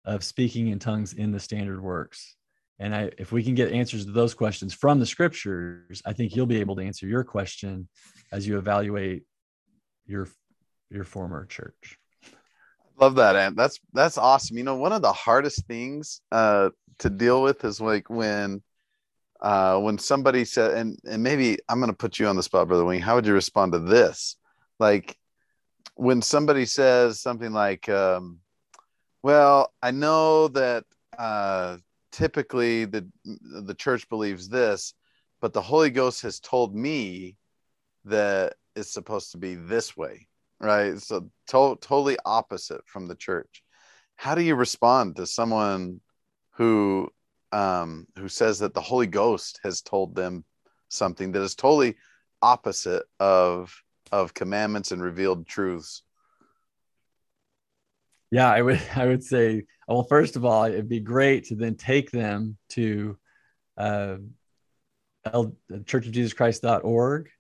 of 0.07 0.25
speaking 0.25 0.69
in 0.69 0.78
tongues 0.78 1.12
in 1.12 1.31
the 1.31 1.40
standard 1.40 1.83
works 1.83 2.37
and 2.78 2.95
I, 2.95 3.11
if 3.19 3.33
we 3.33 3.43
can 3.43 3.55
get 3.55 3.73
answers 3.73 4.07
to 4.07 4.12
those 4.12 4.33
questions 4.33 4.73
from 4.73 4.99
the 4.99 5.07
scriptures 5.07 6.00
i 6.07 6.12
think 6.12 6.35
you'll 6.35 6.47
be 6.47 6.61
able 6.61 6.76
to 6.76 6.83
answer 6.83 7.07
your 7.07 7.25
question 7.25 7.88
as 8.33 8.47
you 8.47 8.57
evaluate 8.59 9.25
your 10.09 10.29
your 10.91 11.05
former 11.05 11.45
church. 11.47 11.99
Love 13.00 13.15
that 13.17 13.37
and 13.37 13.57
that's 13.57 13.79
that's 13.93 14.19
awesome. 14.19 14.59
You 14.59 14.65
know 14.65 14.77
one 14.77 14.93
of 14.93 15.03
the 15.03 15.12
hardest 15.12 15.67
things 15.67 16.21
uh 16.33 16.71
to 16.99 17.11
deal 17.11 17.43
with 17.43 17.65
is 17.65 17.81
like 17.81 18.11
when 18.11 18.62
uh, 19.41 19.79
when 19.79 19.99
somebody 19.99 20.45
said, 20.45 20.75
and, 20.75 20.99
and 21.09 21.23
maybe 21.23 21.59
I'm 21.69 21.81
to 21.81 21.93
put 21.93 22.19
you 22.19 22.27
on 22.27 22.37
the 22.37 22.43
spot, 22.43 22.69
Brother 22.69 22.85
Wing, 22.85 23.00
how 23.00 23.15
would 23.15 23.27
you 23.27 23.35
respond 23.35 23.73
to 23.73 23.79
this? 23.79 24.37
Like 24.79 25.17
when 25.95 26.23
somebody 26.23 26.65
says 26.65 27.21
something 27.21 27.53
like, 27.53 27.88
um, 27.88 28.38
well, 29.23 29.73
I 29.83 29.91
know 29.91 30.49
that 30.49 30.85
uh, 31.17 31.79
typically 32.12 32.85
the, 32.85 33.09
the 33.25 33.75
church 33.75 34.09
believes 34.09 34.49
this, 34.49 34.95
but 35.41 35.53
the 35.53 35.62
Holy 35.62 35.91
Ghost 35.91 36.23
has 36.23 36.41
told 36.41 36.75
me 36.75 37.37
that 38.05 38.55
it's 38.79 38.93
supposed 38.93 39.33
to 39.33 39.39
be 39.39 39.55
this 39.55 39.97
way, 39.97 40.29
right? 40.61 40.99
So 40.99 41.31
to- 41.49 41.79
totally 41.81 42.17
opposite 42.25 42.83
from 42.87 43.07
the 43.07 43.17
church. 43.17 43.63
how 44.17 44.35
do 44.35 44.43
you 44.43 44.57
respond 44.57 45.17
to 45.17 45.27
someone 45.27 46.01
who 46.57 47.09
um, 47.53 48.07
who 48.19 48.29
says 48.29 48.59
that 48.59 48.75
the 48.75 48.81
Holy 48.81 49.07
Ghost 49.07 49.61
has 49.63 49.81
told 49.81 50.15
them 50.15 50.45
something 50.89 51.33
that 51.33 51.43
is 51.43 51.55
totally 51.55 51.97
opposite 52.43 53.05
of 53.21 53.75
of 54.11 54.35
commandments 54.35 54.93
and 54.93 55.03
revealed 55.03 55.47
truths? 55.47 56.03
Yeah, 58.31 58.51
I 58.51 58.63
would 58.63 58.81
I 58.97 59.07
would 59.07 59.23
say 59.23 59.65
well, 59.87 60.05
first 60.05 60.37
of 60.37 60.45
all, 60.45 60.65
it'd 60.65 60.89
be 60.89 61.01
great 61.01 61.45
to 61.47 61.55
then 61.55 61.77
take 61.77 62.11
them 62.11 62.59
to 62.71 63.17
uh, 63.77 64.17
churchofjesuschrist.org 65.27 67.31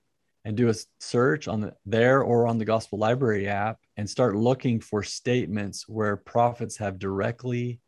and 0.48 0.56
do 0.56 0.70
a 0.70 0.74
search 0.98 1.46
on 1.46 1.60
the, 1.60 1.74
there 1.84 2.22
or 2.22 2.46
on 2.46 2.56
the 2.56 2.64
Gospel 2.64 2.98
Library 2.98 3.48
app 3.48 3.76
and 3.98 4.08
start 4.08 4.34
looking 4.34 4.80
for 4.80 5.02
statements 5.02 5.86
where 5.86 6.16
prophets 6.16 6.78
have 6.78 6.98
directly 6.98 7.80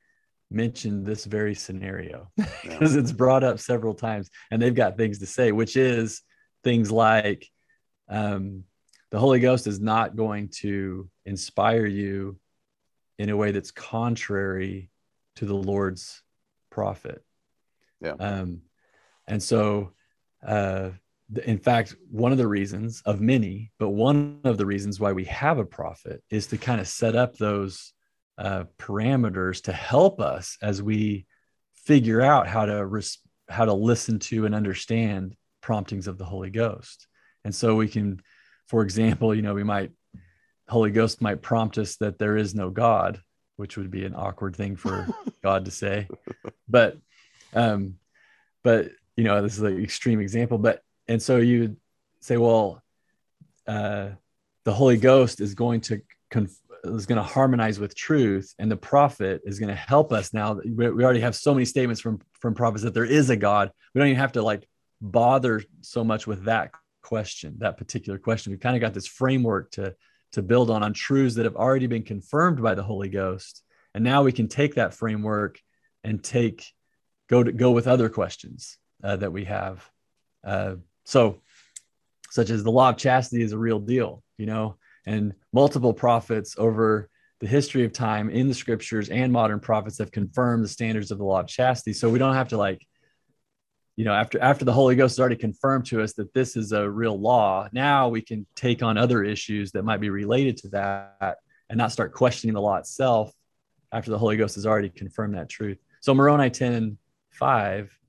mentioned 0.50 1.06
this 1.06 1.24
very 1.24 1.54
scenario 1.54 2.30
because 2.62 2.94
yeah. 2.94 3.00
it's 3.00 3.12
brought 3.12 3.42
up 3.42 3.60
several 3.60 3.94
times 3.94 4.28
and 4.50 4.60
they've 4.60 4.74
got 4.74 4.98
things 4.98 5.20
to 5.20 5.26
say, 5.26 5.52
which 5.52 5.74
is 5.74 6.20
things 6.62 6.92
like 6.92 7.48
um, 8.10 8.64
the 9.10 9.18
Holy 9.18 9.40
Ghost 9.40 9.66
is 9.66 9.80
not 9.80 10.14
going 10.14 10.50
to 10.56 11.08
inspire 11.24 11.86
you 11.86 12.38
in 13.18 13.30
a 13.30 13.36
way 13.38 13.52
that's 13.52 13.70
contrary 13.70 14.90
to 15.36 15.46
the 15.46 15.56
Lord's 15.56 16.20
prophet. 16.68 17.24
Yeah. 18.02 18.16
Um, 18.20 18.60
and 19.26 19.42
so, 19.42 19.92
uh, 20.46 20.90
in 21.44 21.58
fact, 21.58 21.94
one 22.10 22.32
of 22.32 22.38
the 22.38 22.48
reasons 22.48 23.02
of 23.06 23.20
many, 23.20 23.70
but 23.78 23.90
one 23.90 24.40
of 24.44 24.58
the 24.58 24.66
reasons 24.66 24.98
why 24.98 25.12
we 25.12 25.24
have 25.26 25.58
a 25.58 25.64
prophet 25.64 26.22
is 26.30 26.46
to 26.48 26.58
kind 26.58 26.80
of 26.80 26.88
set 26.88 27.14
up 27.14 27.36
those 27.36 27.92
uh, 28.38 28.64
parameters 28.78 29.62
to 29.62 29.72
help 29.72 30.20
us 30.20 30.56
as 30.62 30.82
we 30.82 31.26
figure 31.74 32.20
out 32.20 32.48
how 32.48 32.66
to 32.66 32.84
res- 32.84 33.18
how 33.48 33.64
to 33.64 33.72
listen 33.72 34.18
to 34.18 34.46
and 34.46 34.54
understand 34.54 35.36
promptings 35.60 36.06
of 36.06 36.18
the 36.18 36.24
Holy 36.24 36.50
Ghost. 36.50 37.06
And 37.44 37.54
so 37.54 37.74
we 37.74 37.88
can, 37.88 38.22
for 38.66 38.82
example, 38.82 39.34
you 39.34 39.42
know, 39.42 39.54
we 39.54 39.64
might 39.64 39.92
Holy 40.68 40.90
Ghost 40.90 41.20
might 41.20 41.42
prompt 41.42 41.78
us 41.78 41.96
that 41.96 42.18
there 42.18 42.36
is 42.36 42.54
no 42.54 42.70
God, 42.70 43.20
which 43.56 43.76
would 43.76 43.90
be 43.90 44.04
an 44.04 44.14
awkward 44.14 44.54
thing 44.54 44.76
for 44.76 45.08
God 45.42 45.64
to 45.64 45.70
say. 45.70 46.08
But 46.68 46.96
um, 47.52 47.96
but 48.62 48.90
you 49.16 49.24
know, 49.24 49.42
this 49.42 49.56
is 49.56 49.62
an 49.62 49.82
extreme 49.82 50.20
example, 50.20 50.58
but 50.58 50.82
and 51.10 51.20
so 51.20 51.38
you 51.38 51.76
say, 52.20 52.36
well, 52.36 52.80
uh, 53.66 54.10
the 54.64 54.72
Holy 54.72 54.96
Ghost 54.96 55.40
is 55.40 55.54
going 55.54 55.80
to 55.82 56.00
conf- 56.30 56.56
is 56.84 57.06
going 57.06 57.16
to 57.16 57.22
harmonize 57.22 57.80
with 57.80 57.96
truth, 57.96 58.54
and 58.60 58.70
the 58.70 58.76
prophet 58.76 59.42
is 59.44 59.58
going 59.58 59.70
to 59.70 59.74
help 59.74 60.12
us. 60.12 60.32
Now 60.32 60.60
we 60.64 60.86
already 60.86 61.20
have 61.20 61.34
so 61.34 61.52
many 61.52 61.64
statements 61.64 62.00
from 62.00 62.20
from 62.38 62.54
prophets 62.54 62.84
that 62.84 62.94
there 62.94 63.04
is 63.04 63.28
a 63.28 63.36
God. 63.36 63.72
We 63.92 63.98
don't 63.98 64.08
even 64.08 64.20
have 64.20 64.32
to 64.32 64.42
like 64.42 64.68
bother 65.00 65.62
so 65.80 66.04
much 66.04 66.28
with 66.28 66.44
that 66.44 66.70
question, 67.02 67.56
that 67.58 67.76
particular 67.76 68.18
question. 68.18 68.52
We've 68.52 68.60
kind 68.60 68.76
of 68.76 68.80
got 68.80 68.94
this 68.94 69.08
framework 69.08 69.72
to 69.72 69.96
to 70.32 70.42
build 70.42 70.70
on 70.70 70.84
on 70.84 70.92
truths 70.94 71.34
that 71.34 71.44
have 71.44 71.56
already 71.56 71.88
been 71.88 72.04
confirmed 72.04 72.62
by 72.62 72.76
the 72.76 72.84
Holy 72.84 73.08
Ghost, 73.08 73.64
and 73.94 74.04
now 74.04 74.22
we 74.22 74.30
can 74.30 74.46
take 74.46 74.76
that 74.76 74.94
framework 74.94 75.58
and 76.04 76.22
take 76.22 76.64
go 77.28 77.42
to 77.42 77.50
go 77.50 77.72
with 77.72 77.88
other 77.88 78.08
questions 78.08 78.78
uh, 79.02 79.16
that 79.16 79.32
we 79.32 79.46
have. 79.46 79.90
Uh, 80.44 80.76
so, 81.04 81.40
such 82.30 82.50
as 82.50 82.62
the 82.62 82.70
law 82.70 82.90
of 82.90 82.96
chastity 82.96 83.42
is 83.42 83.52
a 83.52 83.58
real 83.58 83.80
deal, 83.80 84.22
you 84.38 84.46
know, 84.46 84.76
and 85.06 85.34
multiple 85.52 85.92
prophets 85.92 86.54
over 86.56 87.08
the 87.40 87.46
history 87.46 87.84
of 87.84 87.92
time 87.92 88.30
in 88.30 88.48
the 88.48 88.54
scriptures 88.54 89.08
and 89.08 89.32
modern 89.32 89.60
prophets 89.60 89.98
have 89.98 90.12
confirmed 90.12 90.62
the 90.62 90.68
standards 90.68 91.10
of 91.10 91.18
the 91.18 91.24
law 91.24 91.40
of 91.40 91.48
chastity. 91.48 91.92
So 91.92 92.08
we 92.08 92.18
don't 92.18 92.34
have 92.34 92.48
to 92.48 92.58
like, 92.58 92.86
you 93.96 94.04
know, 94.04 94.12
after 94.12 94.40
after 94.40 94.64
the 94.64 94.72
Holy 94.72 94.94
Ghost 94.94 95.14
has 95.14 95.20
already 95.20 95.36
confirmed 95.36 95.86
to 95.86 96.02
us 96.02 96.12
that 96.14 96.32
this 96.34 96.56
is 96.56 96.72
a 96.72 96.88
real 96.88 97.18
law, 97.18 97.68
now 97.72 98.08
we 98.08 98.22
can 98.22 98.46
take 98.54 98.82
on 98.82 98.96
other 98.96 99.24
issues 99.24 99.72
that 99.72 99.84
might 99.84 100.00
be 100.00 100.10
related 100.10 100.58
to 100.58 100.68
that 100.68 101.38
and 101.68 101.78
not 101.78 101.92
start 101.92 102.12
questioning 102.12 102.54
the 102.54 102.60
law 102.60 102.76
itself 102.76 103.32
after 103.92 104.10
the 104.10 104.18
Holy 104.18 104.36
Ghost 104.36 104.54
has 104.54 104.66
already 104.66 104.90
confirmed 104.90 105.34
that 105.34 105.48
truth. 105.48 105.78
So 106.00 106.14
Moroni 106.14 106.50
10 106.50 106.98
5, 107.32 107.99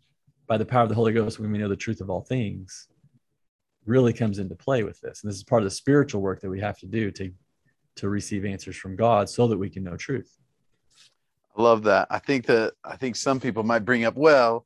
by 0.51 0.57
the 0.57 0.65
power 0.65 0.83
of 0.83 0.89
the 0.89 0.95
Holy 0.95 1.13
Ghost, 1.13 1.39
when 1.39 1.49
we 1.49 1.59
know 1.59 1.69
the 1.69 1.77
truth 1.77 2.01
of 2.01 2.09
all 2.09 2.19
things, 2.19 2.89
really 3.85 4.11
comes 4.11 4.37
into 4.37 4.53
play 4.53 4.83
with 4.83 4.99
this. 4.99 5.23
And 5.23 5.29
this 5.31 5.37
is 5.37 5.45
part 5.45 5.61
of 5.61 5.65
the 5.65 5.71
spiritual 5.71 6.19
work 6.21 6.41
that 6.41 6.49
we 6.49 6.59
have 6.59 6.77
to 6.79 6.85
do 6.85 7.09
to 7.11 7.31
to 7.95 8.09
receive 8.09 8.43
answers 8.43 8.75
from 8.75 8.97
God 8.97 9.29
so 9.29 9.47
that 9.47 9.57
we 9.57 9.69
can 9.69 9.85
know 9.85 9.95
truth. 9.95 10.37
I 11.57 11.61
love 11.61 11.83
that. 11.83 12.07
I 12.09 12.19
think 12.19 12.47
that 12.47 12.73
I 12.83 12.97
think 12.97 13.15
some 13.15 13.39
people 13.39 13.63
might 13.63 13.85
bring 13.85 14.03
up, 14.03 14.17
well, 14.17 14.65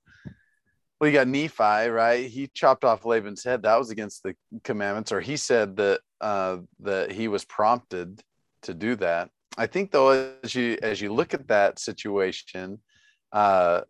well, 1.00 1.08
you 1.08 1.14
got 1.14 1.28
Nephi, 1.28 1.90
right? 1.90 2.32
He 2.32 2.48
chopped 2.48 2.84
off 2.84 3.06
Laban's 3.06 3.44
head. 3.44 3.62
That 3.62 3.78
was 3.78 3.92
against 3.92 4.24
the 4.24 4.36
commandments, 4.64 5.12
or 5.12 5.22
he 5.22 5.38
said 5.38 5.76
that 5.76 6.00
uh, 6.20 6.58
that 6.80 7.12
he 7.12 7.28
was 7.28 7.46
prompted 7.46 8.24
to 8.64 8.74
do 8.74 8.96
that. 8.96 9.30
I 9.56 9.68
think 9.68 9.92
though, 9.92 10.34
as 10.44 10.56
you 10.56 10.80
as 10.82 11.00
you 11.00 11.14
look 11.14 11.36
at 11.36 11.48
that 11.50 11.78
situation, 11.78 12.80
uh, 13.32 13.82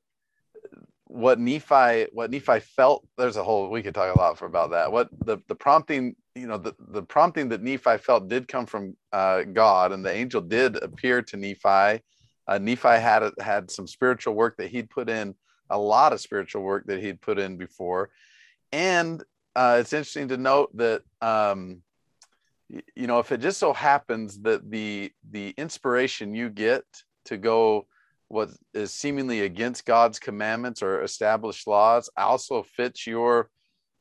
what 1.16 1.40
Nephi 1.40 2.08
what 2.12 2.30
Nephi 2.30 2.60
felt 2.60 3.08
there's 3.18 3.38
a 3.38 3.44
whole 3.44 3.70
we 3.70 3.82
could 3.82 3.96
talk 3.96 4.14
a 4.14 4.20
lot 4.20 4.38
for 4.38 4.46
about 4.46 4.72
that. 4.72 4.92
What 4.92 5.10
the 5.26 5.38
the 5.48 5.56
prompting 5.56 6.16
you 6.36 6.46
know 6.46 6.58
the, 6.58 6.76
the 6.90 7.04
prompting 7.04 7.50
that 7.50 7.64
Nephi 7.64 7.98
felt 7.98 8.28
did 8.28 8.50
come 8.50 8.66
from 8.66 8.98
uh, 9.14 9.44
God 9.44 9.94
and 9.94 10.06
the 10.06 10.12
angel 10.12 10.42
did 10.42 10.76
appear 10.84 11.22
to 11.22 11.38
Nephi. 11.38 12.04
Uh, 12.48 12.58
Nephi 12.60 13.00
had 13.00 13.32
had 13.40 13.72
some 13.72 13.88
spiritual 13.88 14.36
work 14.36 14.58
that 14.58 14.68
he'd 14.68 14.90
put 14.90 15.10
in 15.10 15.36
a 15.70 15.80
lot 15.80 16.12
of 16.12 16.20
spiritual 16.20 16.64
work 16.64 16.86
that 16.88 17.02
he'd 17.02 17.22
put 17.22 17.40
in 17.40 17.56
before. 17.56 18.10
And 18.74 19.24
uh, 19.56 19.78
it's 19.80 19.94
interesting 19.94 20.28
to 20.28 20.38
note 20.38 20.76
that 20.76 21.02
um, 21.22 21.82
you 22.70 23.08
know 23.08 23.20
if 23.20 23.32
it 23.32 23.40
just 23.40 23.60
so 23.60 23.72
happens 23.72 24.42
that 24.42 24.70
the 24.70 25.14
the 25.32 25.54
inspiration 25.58 26.36
you 26.36 26.50
get 26.50 26.84
to 27.26 27.38
go 27.38 27.88
what 28.28 28.50
is 28.74 28.92
seemingly 28.92 29.42
against 29.42 29.86
God's 29.86 30.20
commandments 30.20 30.82
or 30.82 31.04
established 31.04 31.68
laws 31.68 32.10
also 32.18 32.64
fits 32.64 33.06
your 33.06 33.50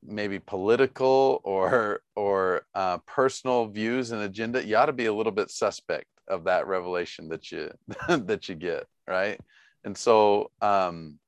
maybe 0.07 0.39
political 0.39 1.41
or 1.45 2.01
or 2.15 2.67
uh, 2.75 2.99
personal 3.07 3.67
views 3.67 4.11
and 4.11 4.23
agenda, 4.23 4.65
you 4.65 4.77
ought 4.77 4.87
to 4.87 4.93
be 4.93 5.07
a 5.07 5.13
little 5.13 5.33
bit 5.33 5.51
suspect 5.51 6.07
of 6.29 6.45
that 6.45 6.67
revelation 6.67 7.29
that 7.29 7.51
you 7.51 7.71
that 8.09 8.49
you 8.49 8.55
get, 8.55 8.87
right? 9.07 9.41
And 9.85 9.97
so 9.97 10.51
um, 10.61 11.19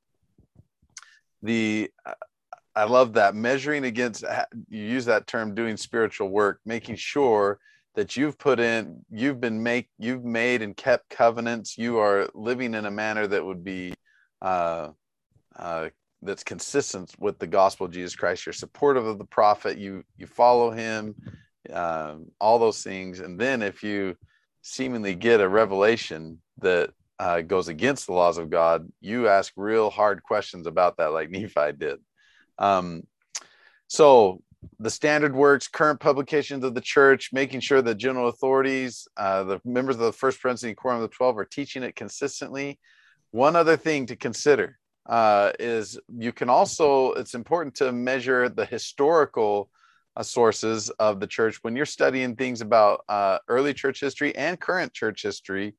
the 1.43 1.91
I 2.75 2.85
love 2.85 3.15
that 3.15 3.35
measuring 3.35 3.85
against 3.85 4.25
you 4.69 4.83
use 4.83 5.07
that 5.07 5.27
term 5.27 5.55
doing 5.55 5.77
spiritual 5.77 6.29
work, 6.29 6.61
making 6.65 6.97
sure 6.97 7.59
that 7.97 8.15
you've 8.15 8.39
put 8.39 8.61
in 8.61 9.05
you've 9.11 9.41
been 9.41 9.63
make 9.63 9.89
you've 9.99 10.25
made 10.25 10.63
and 10.63 10.77
kept 10.77 11.09
covenants. 11.09 11.77
You 11.77 11.99
are 11.99 12.29
living 12.35 12.75
in 12.75 12.85
a 12.85 12.91
manner 12.91 13.27
that 13.27 13.45
would 13.45 13.65
be 13.65 13.95
uh, 14.41 14.91
uh, 15.57 15.89
that's 16.23 16.45
consistent 16.45 17.13
with 17.19 17.39
the 17.39 17.47
gospel 17.47 17.87
of 17.87 17.93
jesus 17.93 18.15
christ. 18.15 18.47
You're 18.47 18.53
supportive 18.53 19.07
of 19.07 19.19
the 19.19 19.25
prophet. 19.25 19.79
You 19.79 20.05
you 20.17 20.27
follow 20.27 20.71
him 20.71 21.15
um, 21.73 22.27
all 22.39 22.59
those 22.59 22.83
things. 22.83 23.19
And 23.19 23.41
then 23.41 23.63
if 23.63 23.83
you 23.83 24.17
seemingly 24.63 25.15
get 25.15 25.41
a 25.41 25.49
revelation 25.49 26.41
that 26.59 26.91
uh, 27.19 27.41
goes 27.41 27.69
against 27.69 28.07
the 28.07 28.13
laws 28.13 28.37
of 28.37 28.51
god 28.51 28.87
you 29.01 29.27
ask 29.27 29.51
real 29.57 29.89
hard 29.89 30.23
questions 30.23 30.67
about 30.67 30.99
that 30.99 31.13
like 31.13 31.31
nephi 31.31 31.73
did. 31.79 31.99
Um, 32.59 33.05
so 33.89 34.43
the 34.79 34.91
standard 34.91 35.35
works, 35.35 35.69
current 35.69 36.01
publications 36.01 36.65
of 36.65 36.75
the 36.75 36.81
church, 36.81 37.31
making 37.33 37.61
sure 37.61 37.83
the 37.83 37.95
general 37.95 38.29
authorities, 38.29 39.09
uh, 39.17 39.45
the 39.45 39.61
members 39.65 39.97
of 39.97 40.03
the 40.03 40.13
First 40.13 40.41
Presidency 40.41 40.75
Quorum 40.75 40.97
of 40.97 41.03
the 41.03 41.15
Twelve 41.17 41.39
are 41.39 41.45
teaching 41.45 41.83
it 41.83 41.97
consistently. 41.97 42.79
One 43.31 43.57
other 43.57 43.77
thing 43.77 44.07
to 44.07 44.17
consider 44.17 44.79
uh, 45.07 45.53
is 45.59 45.99
you 46.09 46.33
can 46.33 46.49
also, 46.49 47.13
it's 47.13 47.35
important 47.35 47.75
to 47.77 47.93
measure 47.93 48.49
the 48.49 48.67
historical 48.67 49.71
uh, 50.17 50.23
sources 50.23 50.91
of 50.91 51.21
the 51.21 51.27
church. 51.27 51.59
When 51.63 51.77
you're 51.77 51.87
studying 51.87 52.37
things 52.37 52.61
about 52.61 53.05
uh, 53.09 53.39
early 53.49 53.75
church 53.75 54.01
history 54.01 54.35
and 54.35 54.59
current 54.59 54.93
church 54.93 55.23
history, 55.23 55.75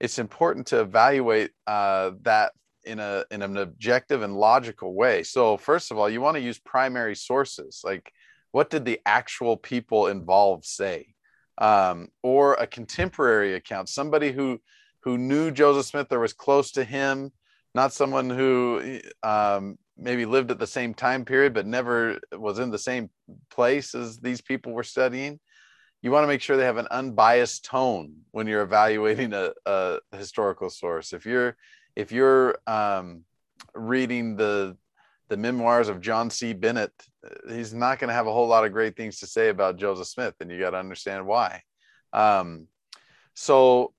it's 0.00 0.18
important 0.18 0.68
to 0.68 0.80
evaluate 0.80 1.50
uh, 1.66 2.12
that 2.22 2.52
in 2.88 2.98
a 2.98 3.24
in 3.30 3.42
an 3.42 3.56
objective 3.56 4.22
and 4.22 4.34
logical 4.36 4.94
way. 4.94 5.22
So 5.22 5.56
first 5.56 5.90
of 5.90 5.98
all, 5.98 6.10
you 6.10 6.20
want 6.20 6.36
to 6.36 6.48
use 6.48 6.58
primary 6.58 7.14
sources. 7.14 7.82
Like, 7.84 8.12
what 8.50 8.70
did 8.70 8.84
the 8.84 9.00
actual 9.06 9.56
people 9.56 10.08
involved 10.08 10.64
say? 10.64 11.14
Um, 11.58 12.08
or 12.22 12.54
a 12.54 12.66
contemporary 12.66 13.54
account, 13.54 13.88
somebody 13.88 14.32
who 14.32 14.60
who 15.04 15.18
knew 15.18 15.50
Joseph 15.50 15.86
Smith 15.86 16.12
or 16.12 16.20
was 16.20 16.32
close 16.32 16.72
to 16.72 16.84
him, 16.84 17.32
not 17.74 17.92
someone 17.92 18.30
who 18.30 19.00
um, 19.22 19.78
maybe 19.96 20.24
lived 20.26 20.50
at 20.50 20.58
the 20.58 20.66
same 20.66 20.94
time 20.94 21.24
period 21.24 21.52
but 21.54 21.66
never 21.66 22.18
was 22.32 22.58
in 22.58 22.70
the 22.70 22.78
same 22.78 23.10
place 23.50 23.94
as 23.94 24.18
these 24.18 24.40
people 24.40 24.72
were 24.72 24.84
studying. 24.84 25.38
you 26.02 26.10
want 26.10 26.22
to 26.22 26.28
make 26.28 26.40
sure 26.40 26.56
they 26.56 26.64
have 26.64 26.76
an 26.76 26.88
unbiased 26.90 27.64
tone 27.64 28.12
when 28.30 28.46
you're 28.46 28.62
evaluating 28.62 29.32
a, 29.32 29.52
a 29.66 29.98
historical 30.12 30.70
source. 30.70 31.12
If 31.12 31.26
you're 31.26 31.56
if 31.98 32.12
you're 32.12 32.56
um, 32.68 33.24
reading 33.74 34.36
the 34.36 34.76
the 35.28 35.36
memoirs 35.36 35.88
of 35.90 36.00
John 36.00 36.30
C. 36.30 36.54
Bennett, 36.54 36.92
he's 37.50 37.74
not 37.74 37.98
going 37.98 38.08
to 38.08 38.14
have 38.14 38.26
a 38.26 38.32
whole 38.32 38.46
lot 38.46 38.64
of 38.64 38.72
great 38.72 38.96
things 38.96 39.18
to 39.18 39.26
say 39.26 39.50
about 39.50 39.76
Joseph 39.76 40.06
Smith, 40.06 40.34
and 40.40 40.50
you 40.50 40.58
got 40.58 40.70
to 40.70 40.78
understand 40.78 41.26
why. 41.26 41.62
Um, 42.14 42.68
so 43.34 43.92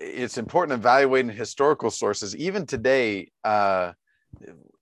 it's 0.00 0.36
important 0.36 0.78
evaluating 0.78 1.30
historical 1.30 1.90
sources. 1.90 2.36
Even 2.36 2.66
today, 2.66 3.30
uh, 3.44 3.92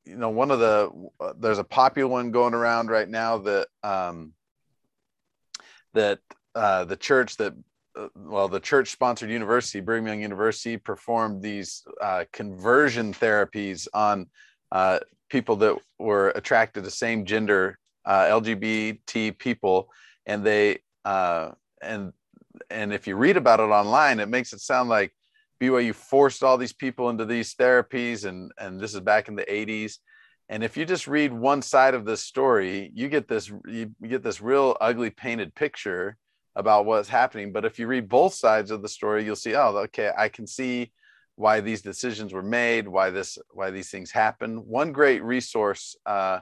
you 0.04 0.16
know, 0.16 0.30
one 0.30 0.50
of 0.50 0.59
the 0.59 0.90
there's 1.37 1.59
a 1.59 1.64
popular 1.64 2.09
one 2.09 2.30
going 2.30 2.54
around 2.54 2.88
right 2.88 3.09
now 3.09 3.38
that 3.38 3.68
um, 3.83 4.33
that 5.92 6.18
uh, 6.54 6.85
the 6.87 6.97
church 6.97 7.37
that 7.37 7.52
well, 8.14 8.48
the 8.48 8.60
church 8.60 8.90
sponsored 8.90 9.30
university, 9.30 9.80
Brigham 9.80 10.06
Young 10.06 10.22
University, 10.22 10.76
performed 10.76 11.42
these 11.42 11.84
uh, 12.00 12.24
conversion 12.32 13.12
therapies 13.14 13.86
on 13.94 14.26
uh, 14.72 15.00
people 15.28 15.56
that 15.56 15.76
were 15.98 16.30
attracted 16.30 16.84
to 16.84 16.90
same 16.90 17.24
gender 17.24 17.78
uh, 18.04 18.24
LGBT 18.24 19.38
people, 19.38 19.88
and 20.26 20.44
they 20.44 20.78
uh, 21.04 21.50
and 21.80 22.12
and 22.70 22.92
if 22.92 23.06
you 23.06 23.16
read 23.16 23.36
about 23.36 23.60
it 23.60 23.64
online, 23.64 24.20
it 24.20 24.28
makes 24.28 24.52
it 24.52 24.60
sound 24.60 24.88
like 24.88 25.14
BYU 25.60 25.94
forced 25.94 26.42
all 26.42 26.58
these 26.58 26.72
people 26.72 27.10
into 27.10 27.24
these 27.24 27.54
therapies, 27.54 28.24
and 28.24 28.52
and 28.58 28.80
this 28.80 28.94
is 28.94 29.00
back 29.00 29.28
in 29.28 29.36
the 29.36 29.44
80s. 29.44 29.98
And 30.50 30.62
if 30.62 30.76
you 30.76 30.84
just 30.84 31.08
read 31.08 31.32
one 31.32 31.62
side 31.62 31.94
of 31.94 32.04
this 32.04 32.20
story, 32.20 32.90
you 32.94 33.08
get 33.08 33.28
this 33.28 33.50
you 33.66 33.94
get 34.06 34.22
this 34.22 34.40
real 34.40 34.76
ugly 34.80 35.10
painted 35.10 35.54
picture 35.54 36.18
about 36.56 36.87
what's 36.87 37.08
happening. 37.08 37.52
But 37.52 37.64
if 37.64 37.78
you 37.78 37.87
read 37.87 38.08
both 38.08 38.34
sides 38.34 38.70
of 38.70 38.82
the 38.82 38.88
story, 38.88 39.25
you'll 39.25 39.37
see, 39.37 39.54
oh, 39.54 39.76
okay, 39.76 40.11
I 40.16 40.28
can 40.28 40.46
see 40.46 40.92
why 41.37 41.61
these 41.61 41.82
decisions 41.82 42.32
were 42.32 42.42
made, 42.42 42.87
why 42.87 43.11
this, 43.11 43.38
why 43.50 43.70
these 43.70 43.90
things 43.90 44.11
happen. 44.11 44.58
One 44.68 44.92
great 44.92 45.23
resource 45.25 45.96
uh, 46.06 46.40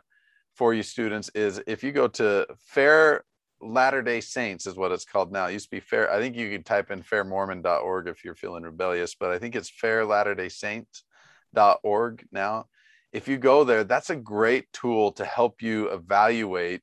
for 0.55 0.75
you 0.75 0.83
students 0.83 1.31
is 1.35 1.63
if 1.67 1.83
you 1.83 1.93
go 1.93 2.09
to 2.09 2.47
Fair 2.67 3.25
Latter 3.63 4.03
Day 4.03 4.21
Saints 4.21 4.67
is 4.67 4.77
what 4.77 4.93
it's 4.93 5.05
called 5.05 5.33
now. 5.33 5.47
It 5.47 5.53
used 5.53 5.67
to 5.67 5.77
be 5.77 5.81
Fair. 5.81 6.13
I 6.13 6.19
think 6.19 6.37
you 6.37 6.51
could 6.51 6.67
type 6.67 6.91
in 6.91 7.03
fairmormon.org 7.03 8.09
if 8.09 8.25
you're 8.25 8.35
feeling 8.35 8.65
rebellious, 8.65 9.15
but 9.15 9.31
I 9.31 9.39
think 9.39 9.55
it's 9.55 9.71
Fair 9.71 10.05
Latter 10.05 10.35
Day 10.35 10.49
Saints.org 10.49 12.27
now. 12.33 12.67
If 13.13 13.29
you 13.29 13.39
go 13.39 13.63
there, 13.65 13.85
that's 13.85 14.11
a 14.11 14.17
great 14.17 14.73
tool 14.73 15.13
to 15.13 15.25
help 15.25 15.63
you 15.63 15.91
evaluate 15.91 16.83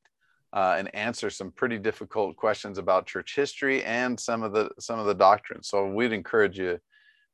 uh, 0.53 0.75
and 0.77 0.93
answer 0.95 1.29
some 1.29 1.51
pretty 1.51 1.77
difficult 1.77 2.35
questions 2.35 2.77
about 2.77 3.05
church 3.05 3.35
history 3.35 3.83
and 3.83 4.19
some 4.19 4.43
of 4.43 4.53
the 4.53 4.69
some 4.79 4.99
of 4.99 5.05
the 5.05 5.13
doctrines. 5.13 5.67
So 5.67 5.87
we'd 5.87 6.13
encourage 6.13 6.57
you 6.57 6.79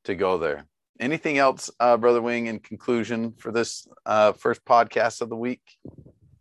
to 0.06 0.16
go 0.16 0.38
there. 0.38 0.66
Anything 1.00 1.38
else, 1.38 1.70
uh, 1.80 1.98
Brother 1.98 2.22
Wing, 2.22 2.48
in 2.48 2.60
conclusion 2.60 3.34
for 3.38 3.52
this 3.52 3.88
uh, 4.06 4.32
first 4.34 4.64
podcast 4.66 5.22
of 5.22 5.30
the 5.30 5.36
week? 5.36 5.62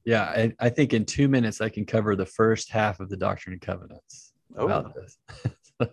Yeah, 0.05 0.23
I, 0.23 0.53
I, 0.61 0.69
think 0.69 0.93
in 0.93 1.07
two 1.07 1.29
minutes 1.29 1.61
I 1.61 1.71
can 1.71 1.87
cover 1.87 2.15
the 2.15 2.27
first 2.27 2.71
half 2.71 3.01
of 3.01 3.09
the 3.09 3.17
Doctrine 3.17 3.55
and 3.55 3.63
Covenants 3.63 4.33
oh. 4.57 4.67
about 4.67 4.95
this. 4.95 5.19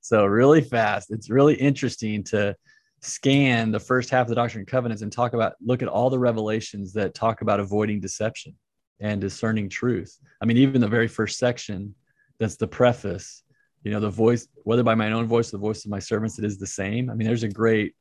so 0.00 0.24
really 0.24 0.62
fast. 0.62 1.12
It's 1.12 1.30
really 1.30 1.54
interesting 1.54 2.24
to 2.24 2.56
scan 3.02 3.70
the 3.70 3.78
first 3.78 4.10
half 4.10 4.22
of 4.22 4.28
the 4.30 4.34
Doctrine 4.34 4.60
and 4.60 4.68
Covenants 4.68 5.02
and 5.02 5.12
talk 5.12 5.34
about 5.34 5.52
look 5.64 5.82
at 5.82 5.88
all 5.88 6.10
the 6.10 6.18
revelations 6.18 6.92
that 6.94 7.14
talk 7.14 7.42
about 7.42 7.60
avoiding 7.60 8.00
deception 8.00 8.56
and 9.00 9.20
discerning 9.20 9.68
truth. 9.68 10.18
I 10.40 10.46
mean, 10.46 10.56
even 10.56 10.80
the 10.80 10.88
very 10.88 11.08
first 11.08 11.38
section, 11.38 11.94
that's 12.38 12.56
the 12.56 12.68
preface, 12.68 13.42
you 13.82 13.90
know, 13.90 14.00
the 14.00 14.10
voice, 14.10 14.48
whether 14.64 14.82
by 14.82 14.94
my 14.94 15.12
own 15.12 15.26
voice, 15.26 15.48
or 15.48 15.52
the 15.52 15.58
voice 15.58 15.84
of 15.84 15.90
my 15.90 15.98
servants, 15.98 16.38
it 16.38 16.44
is 16.44 16.58
the 16.58 16.66
same. 16.66 17.10
I 17.10 17.14
mean, 17.14 17.26
there's 17.26 17.44
a 17.44 17.48
great 17.48 17.94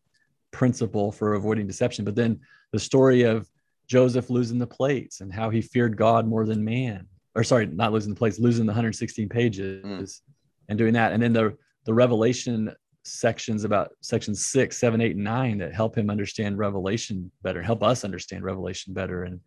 principle 0.51 1.11
for 1.11 1.33
avoiding 1.33 1.67
deception. 1.67 2.05
But 2.05 2.15
then 2.15 2.39
the 2.71 2.79
story 2.79 3.23
of 3.23 3.47
Joseph 3.87 4.29
losing 4.29 4.57
the 4.57 4.67
plates 4.67 5.21
and 5.21 5.31
how 5.31 5.49
he 5.49 5.61
feared 5.61 5.97
God 5.97 6.27
more 6.27 6.45
than 6.45 6.63
man, 6.63 7.07
or 7.35 7.43
sorry, 7.43 7.67
not 7.67 7.91
losing 7.91 8.13
the 8.13 8.17
plates, 8.17 8.39
losing 8.39 8.65
the 8.65 8.71
116 8.71 9.29
pages 9.29 9.83
mm. 9.83 10.21
and 10.69 10.77
doing 10.77 10.93
that. 10.93 11.11
And 11.11 11.21
then 11.21 11.33
the, 11.33 11.55
the 11.85 11.93
revelation 11.93 12.73
sections 13.03 13.63
about 13.63 13.91
section 14.01 14.33
six, 14.33 14.77
seven, 14.77 15.01
eight, 15.01 15.15
and 15.15 15.23
nine 15.23 15.59
that 15.59 15.73
help 15.73 15.95
him 15.95 16.09
understand 16.09 16.57
revelation 16.57 17.31
better, 17.43 17.61
help 17.61 17.83
us 17.83 18.03
understand 18.03 18.43
revelation 18.43 18.93
better. 18.93 19.23
And 19.23 19.39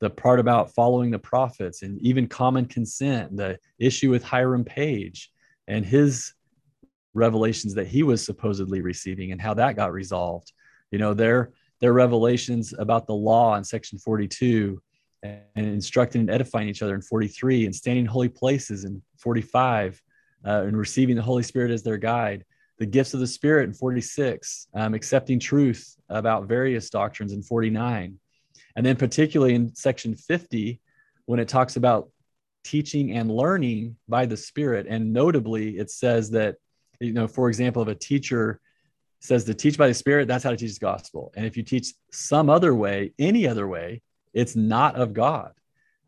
the 0.00 0.10
part 0.10 0.40
about 0.40 0.74
following 0.74 1.10
the 1.10 1.18
prophets 1.18 1.82
and 1.82 2.00
even 2.02 2.26
common 2.26 2.66
consent, 2.66 3.36
the 3.36 3.58
issue 3.78 4.10
with 4.10 4.22
Hiram 4.22 4.64
Page 4.64 5.30
and 5.68 5.84
his 5.84 6.34
revelations 7.14 7.74
that 7.74 7.86
he 7.86 8.02
was 8.02 8.24
supposedly 8.24 8.82
receiving 8.82 9.32
and 9.32 9.40
how 9.40 9.54
that 9.54 9.76
got 9.76 9.92
resolved. 9.92 10.52
You 10.90 10.98
know, 10.98 11.14
their 11.14 11.52
their 11.80 11.92
revelations 11.92 12.74
about 12.78 13.06
the 13.06 13.14
law 13.14 13.56
in 13.56 13.64
section 13.64 13.98
42 13.98 14.80
and 15.22 15.42
instructing 15.56 16.20
and 16.22 16.30
edifying 16.30 16.68
each 16.68 16.82
other 16.82 16.94
in 16.94 17.02
43 17.02 17.66
and 17.66 17.74
standing 17.74 18.04
in 18.04 18.10
holy 18.10 18.28
places 18.28 18.84
in 18.84 19.02
45 19.18 20.00
uh, 20.46 20.62
and 20.66 20.76
receiving 20.76 21.16
the 21.16 21.22
Holy 21.22 21.42
Spirit 21.42 21.70
as 21.70 21.82
their 21.82 21.98
guide. 21.98 22.44
The 22.78 22.86
gifts 22.86 23.14
of 23.14 23.20
the 23.20 23.26
Spirit 23.26 23.64
in 23.64 23.74
46, 23.74 24.68
um, 24.74 24.94
accepting 24.94 25.40
truth 25.40 25.96
about 26.08 26.46
various 26.46 26.90
doctrines 26.90 27.32
in 27.32 27.42
49, 27.42 28.18
and 28.74 28.84
then, 28.84 28.96
particularly 28.96 29.54
in 29.54 29.74
section 29.74 30.14
50, 30.14 30.80
when 31.26 31.40
it 31.40 31.48
talks 31.48 31.76
about 31.76 32.10
teaching 32.64 33.12
and 33.12 33.30
learning 33.30 33.96
by 34.08 34.26
the 34.26 34.36
Spirit, 34.36 34.86
and 34.88 35.12
notably, 35.12 35.78
it 35.78 35.90
says 35.90 36.30
that, 36.30 36.56
you 37.00 37.12
know, 37.12 37.28
for 37.28 37.48
example, 37.48 37.82
if 37.82 37.88
a 37.88 37.94
teacher 37.94 38.60
says 39.20 39.44
to 39.44 39.54
teach 39.54 39.78
by 39.78 39.88
the 39.88 39.94
Spirit, 39.94 40.28
that's 40.28 40.44
how 40.44 40.50
to 40.50 40.56
teach 40.56 40.74
the 40.74 40.80
gospel. 40.80 41.32
And 41.36 41.46
if 41.46 41.56
you 41.56 41.62
teach 41.62 41.92
some 42.10 42.50
other 42.50 42.74
way, 42.74 43.12
any 43.18 43.46
other 43.46 43.66
way, 43.66 44.02
it's 44.32 44.56
not 44.56 44.96
of 44.96 45.12
God. 45.12 45.52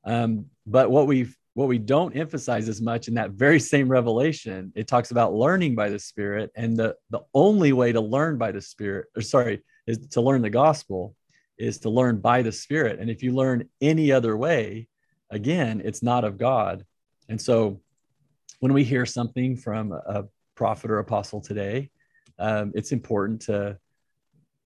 Um, 0.05 0.47
but 0.67 0.91
what 0.91 1.07
we 1.07 1.29
what 1.55 1.67
we 1.67 1.79
don't 1.79 2.17
emphasize 2.17 2.69
as 2.69 2.81
much 2.81 3.09
in 3.09 3.15
that 3.15 3.33
very 3.33 3.59
same 3.59 3.89
revelation, 3.89 4.73
it 4.77 4.87
talks 4.87 5.11
about 5.11 5.35
learning 5.35 5.75
by 5.75 5.89
the 5.89 5.99
Spirit, 5.99 6.51
and 6.55 6.77
the 6.77 6.95
the 7.11 7.21
only 7.35 7.73
way 7.73 7.91
to 7.93 8.01
learn 8.01 8.39
by 8.39 8.53
the 8.53 8.61
Spirit, 8.61 9.07
or 9.17 9.23
sorry, 9.23 9.63
is 9.87 9.99
to 10.09 10.21
learn 10.21 10.43
the 10.43 10.51
gospel 10.51 11.17
is 11.59 11.79
to 11.79 11.91
learn 11.91 12.19
by 12.21 12.43
the 12.43 12.53
Spirit. 12.53 12.99
And 13.01 13.11
if 13.11 13.23
you 13.23 13.33
learn 13.33 13.69
any 13.81 14.13
other 14.13 14.37
way, 14.37 14.89
again, 15.31 15.83
it's 15.85 16.03
not 16.03 16.25
of 16.25 16.39
God. 16.39 16.85
And 17.29 17.41
so 17.41 17.81
when 18.61 18.73
we 18.73 18.85
hear 18.85 19.07
something 19.07 19.57
from 19.57 19.93
a 19.93 20.25
prophet 20.55 20.91
or 20.91 20.99
apostle 20.99 21.41
today, 21.41 21.91
um, 22.39 22.73
it's 22.75 22.93
important 22.93 23.43
to 23.43 23.79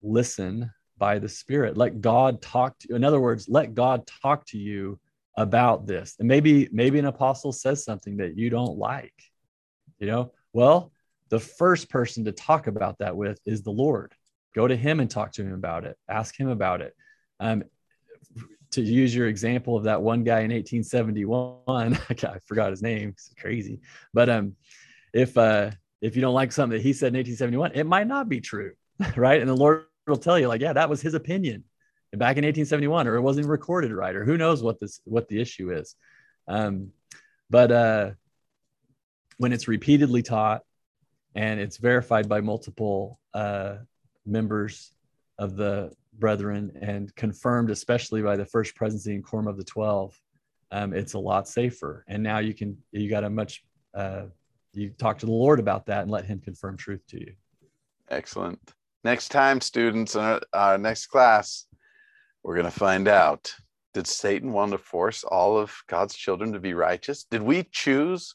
listen 0.03 0.71
by 0.99 1.19
the 1.19 1.29
Spirit. 1.29 1.77
Let 1.77 2.01
God 2.01 2.43
talk 2.43 2.79
to 2.81 2.89
you. 2.91 2.97
In 2.97 3.05
other 3.05 3.21
words, 3.21 3.49
let 3.49 3.75
God 3.75 4.09
talk 4.23 4.47
to 4.47 4.59
you 4.59 5.01
about 5.37 5.87
this. 5.87 6.17
And 6.19 6.29
maybe, 6.29 6.69
maybe 6.73 6.99
an 6.99 7.07
apostle 7.07 7.53
says 7.53 7.85
something 7.85 8.19
that 8.19 8.37
you 8.37 8.51
don't 8.51 8.79
like. 8.79 9.15
You 9.99 10.07
know, 10.07 10.33
well, 10.53 10.93
the 11.31 11.41
first 11.41 11.89
person 11.89 12.25
to 12.27 12.33
talk 12.33 12.67
about 12.67 12.99
that 12.99 13.17
with 13.17 13.41
is 13.47 13.63
the 13.63 13.71
Lord 13.71 14.15
go 14.55 14.67
to 14.67 14.77
him 14.77 15.01
and 15.01 15.11
talk 15.11 15.33
to 15.33 15.43
him 15.43 15.55
about 15.55 15.85
it. 15.85 15.97
Ask 16.09 16.39
him 16.39 16.49
about 16.49 16.81
it. 16.81 16.95
Um, 17.41 17.65
to 18.73 18.83
use 18.83 19.15
your 19.15 19.29
example 19.29 19.77
of 19.77 19.85
that 19.85 20.01
one 20.01 20.25
guy 20.25 20.41
in 20.41 20.51
1871 20.51 21.99
i 22.11 22.39
forgot 22.47 22.71
his 22.71 22.83
name 22.83 23.11
it's 23.11 23.31
crazy. 23.39 23.81
But 24.15 24.29
um, 24.29 24.57
if 25.13 25.37
uh, 25.37 25.71
if 26.01 26.17
you 26.17 26.23
don't 26.23 26.35
like 26.35 26.53
something 26.53 26.79
that 26.79 26.83
he 26.83 26.93
said 26.93 27.09
in 27.09 27.19
1871 27.19 27.73
it 27.75 27.85
might 27.85 28.07
not 28.07 28.29
be 28.29 28.41
true 28.41 28.73
right? 29.17 29.41
And 29.41 29.49
the 29.49 29.57
lord 29.57 29.85
will 30.07 30.17
tell 30.17 30.39
you 30.39 30.49
like 30.49 30.61
yeah 30.61 30.73
that 30.73 30.91
was 30.91 31.01
his 31.01 31.15
opinion 31.15 31.65
back 32.13 32.37
in 32.37 32.45
1871 32.45 33.07
or 33.07 33.17
it 33.17 33.23
wasn't 33.23 33.47
recorded 33.47 33.93
right 33.93 34.15
or 34.15 34.25
who 34.25 34.37
knows 34.37 34.63
what 34.63 34.81
this 34.81 35.01
what 35.05 35.29
the 35.29 35.41
issue 35.41 35.71
is. 35.71 35.95
Um, 36.49 36.93
but 37.51 37.71
uh, 37.71 38.11
when 39.37 39.53
it's 39.53 39.69
repeatedly 39.69 40.23
taught 40.23 40.63
and 41.35 41.61
it's 41.61 41.77
verified 41.77 42.29
by 42.29 42.41
multiple 42.41 43.19
uh, 43.35 43.77
members 44.27 44.93
of 45.39 45.57
the 45.57 45.93
brethren 46.19 46.73
and 46.81 47.15
confirmed, 47.17 47.71
especially 47.71 48.23
by 48.23 48.37
the 48.37 48.45
first 48.45 48.75
presidency 48.75 49.15
and 49.15 49.25
quorum 49.25 49.49
of 49.49 49.57
the 49.57 49.65
12, 49.65 50.19
um, 50.71 50.93
it's 50.93 51.15
a 51.15 51.19
lot 51.19 51.49
safer. 51.49 52.05
And 52.09 52.23
now 52.23 52.39
you 52.39 52.55
can, 52.55 52.77
you 52.93 53.09
got 53.09 53.25
a 53.25 53.31
much, 53.31 53.65
uh, 53.95 54.25
you 54.73 54.91
talk 54.91 55.19
to 55.19 55.27
the 55.27 55.33
Lord 55.33 55.61
about 55.61 55.87
that 55.87 56.03
and 56.03 56.11
let 56.11 56.25
him 56.25 56.41
confirm 56.41 56.77
truth 56.77 57.07
to 57.09 57.21
you. 57.21 57.33
Excellent. 58.09 58.59
Next 59.05 59.31
time, 59.31 59.61
students, 59.61 60.15
in 60.15 60.21
our, 60.21 60.41
our 60.53 60.79
next 60.79 61.07
class, 61.07 61.67
we're 62.43 62.55
going 62.55 62.71
to 62.71 62.79
find 62.79 63.09
out 63.09 63.53
did 63.95 64.07
Satan 64.07 64.53
want 64.53 64.73
to 64.73 64.79
force 64.79 65.23
all 65.23 65.59
of 65.59 65.75
God's 65.87 66.15
children 66.15 66.53
to 66.53 66.61
be 66.61 66.73
righteous? 66.73 67.25
Did 67.25 67.43
we 67.43 67.65
choose 67.65 68.35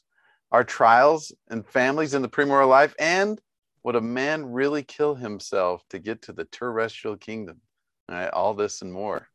our 0.52 0.62
trials 0.62 1.32
and 1.48 1.66
families 1.66 2.14
in 2.14 2.22
the 2.22 2.28
premortal 2.28 2.68
life? 2.68 2.94
And 2.98 3.40
would 3.82 3.96
a 3.96 4.00
man 4.00 4.46
really 4.46 4.82
kill 4.82 5.14
himself 5.14 5.82
to 5.90 5.98
get 5.98 6.22
to 6.22 6.32
the 6.32 6.44
terrestrial 6.44 7.16
kingdom? 7.16 7.60
All, 8.08 8.16
right, 8.16 8.30
all 8.30 8.54
this 8.54 8.82
and 8.82 8.92
more 8.92 9.28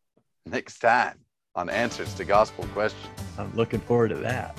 next 0.45 0.79
time 0.79 1.19
on 1.55 1.69
Answers 1.69 2.13
to 2.15 2.25
Gospel 2.25 2.65
Questions. 2.73 3.07
I'm 3.37 3.55
looking 3.55 3.79
forward 3.79 4.09
to 4.09 4.15
that. 4.15 4.57